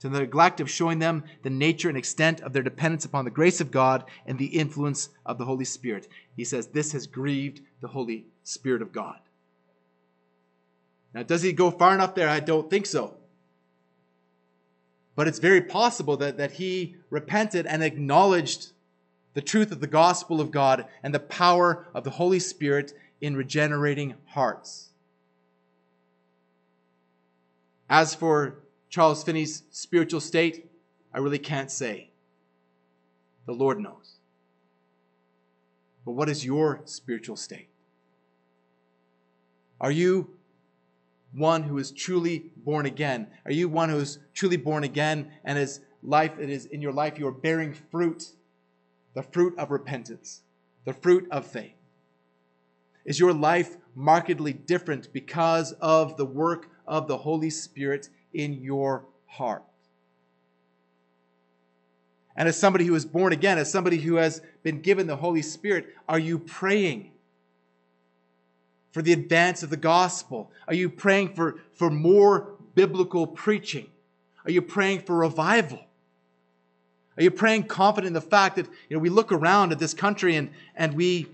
[0.00, 3.30] to the neglect of showing them the nature and extent of their dependence upon the
[3.30, 6.08] grace of God and the influence of the Holy Spirit.
[6.36, 9.18] He says this has grieved the Holy Spirit of God.
[11.12, 12.28] Now, does he go far enough there?
[12.28, 13.16] I don't think so.
[15.20, 18.72] But it's very possible that, that he repented and acknowledged
[19.34, 23.36] the truth of the gospel of God and the power of the Holy Spirit in
[23.36, 24.88] regenerating hearts.
[27.90, 30.70] As for Charles Finney's spiritual state,
[31.12, 32.08] I really can't say.
[33.44, 34.14] The Lord knows.
[36.06, 37.68] But what is your spiritual state?
[39.82, 40.30] Are you
[41.32, 43.28] one who is truly born again?
[43.44, 46.92] Are you one who is truly born again and is life it is in your
[46.92, 48.30] life you are bearing fruit,
[49.14, 50.42] the fruit of repentance,
[50.84, 51.74] the fruit of faith?
[53.04, 59.06] Is your life markedly different because of the work of the Holy Spirit in your
[59.26, 59.64] heart?
[62.36, 65.42] And as somebody who is born again, as somebody who has been given the Holy
[65.42, 67.12] Spirit, are you praying
[68.92, 70.50] for the advance of the gospel?
[70.68, 73.86] Are you praying for, for more biblical preaching?
[74.44, 75.80] Are you praying for revival?
[77.16, 79.92] Are you praying confident in the fact that you know we look around at this
[79.92, 81.28] country and, and we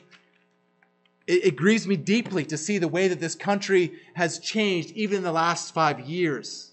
[1.27, 5.19] it, it grieves me deeply to see the way that this country has changed even
[5.19, 6.73] in the last five years.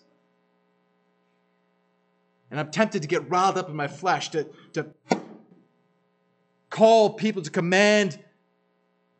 [2.51, 4.85] And I'm tempted to get riled up in my flesh to, to
[6.69, 8.19] call people, to command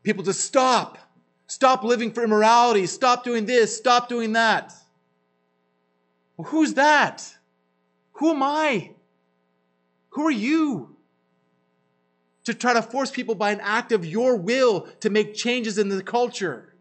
[0.03, 0.99] people to stop.
[1.47, 2.85] Stop living for immorality.
[2.85, 3.75] Stop doing this.
[3.75, 4.73] Stop doing that.
[6.37, 7.37] Well, who's that?
[8.13, 8.91] Who am I?
[10.09, 10.95] Who are you?
[12.45, 15.89] To try to force people by an act of your will to make changes in
[15.89, 16.75] the culture.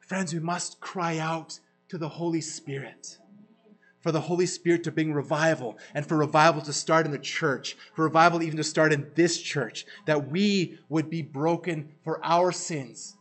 [0.00, 3.18] Friends, we must cry out to the Holy Spirit
[4.02, 7.76] for the Holy Spirit to bring revival and for revival to start in the church,
[7.94, 12.52] for revival even to start in this church, that we would be broken for our
[12.52, 13.16] sins,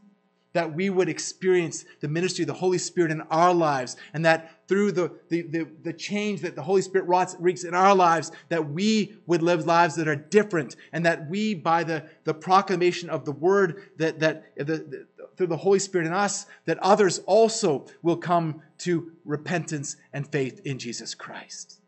[0.54, 4.68] that we would experience the ministry of the Holy Spirit in our lives, and that
[4.68, 7.08] through the, the, the, the change that the Holy Spirit
[7.40, 11.54] wreaks in our lives, that we would live lives that are different, and that we,
[11.54, 15.08] by the, the proclamation of the word, that, that the, the
[15.42, 20.62] through the Holy Spirit in us, that others also will come to repentance and faith
[20.66, 21.82] in Jesus Christ.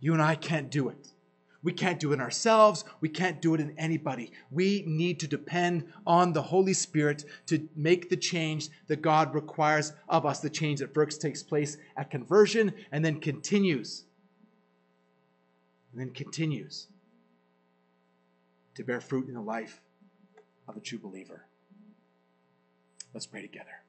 [0.00, 1.08] You and I can't do it.
[1.62, 2.86] We can't do it ourselves.
[3.02, 4.32] We can't do it in anybody.
[4.50, 9.92] We need to depend on the Holy Spirit to make the change that God requires
[10.08, 14.04] of us, the change that first takes place at conversion and then continues.
[15.92, 16.86] And then continues
[18.76, 19.82] to bear fruit in the life
[20.70, 21.44] of a true believer.
[23.12, 23.82] Let's pray together.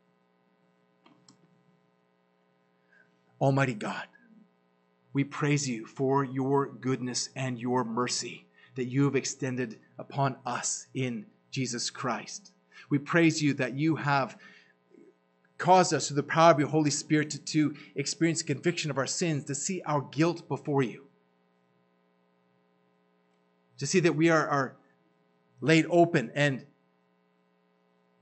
[3.40, 4.08] Almighty God,
[5.14, 10.88] we praise you for your goodness and your mercy that you have extended upon us
[10.94, 12.52] in Jesus Christ.
[12.90, 14.38] We praise you that you have
[15.58, 19.08] caused us through the power of your Holy Spirit to, to experience conviction of our
[19.08, 21.06] sins, to see our guilt before you,
[23.78, 24.76] to see that we are, are
[25.60, 26.66] laid open and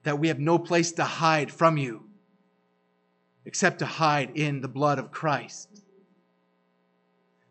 [0.10, 2.04] that we have no place to hide from you
[3.46, 5.84] except to hide in the blood of Christ.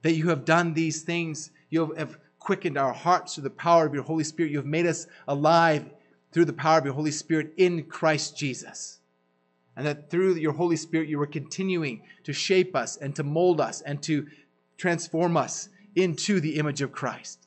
[0.02, 3.94] That you have done these things, you have quickened our hearts through the power of
[3.94, 4.50] your Holy Spirit.
[4.50, 5.88] You have made us alive
[6.32, 8.98] through the power of your Holy Spirit in Christ Jesus.
[9.76, 13.60] And that through your Holy Spirit, you are continuing to shape us and to mold
[13.60, 14.26] us and to
[14.76, 17.46] transform us into the image of Christ.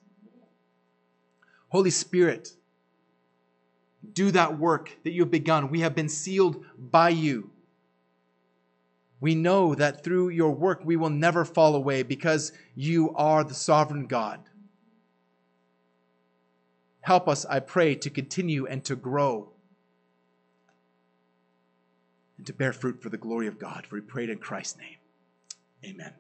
[1.68, 2.54] Holy Spirit,
[4.14, 5.70] do that work that you have begun.
[5.70, 7.52] We have been sealed by you.
[9.20, 13.54] We know that through your work we will never fall away because you are the
[13.54, 14.40] sovereign God.
[17.02, 19.50] Help us, I pray, to continue and to grow
[22.38, 23.86] and to bear fruit for the glory of God.
[23.86, 24.98] For we pray in Christ's name.
[25.86, 26.14] Amen.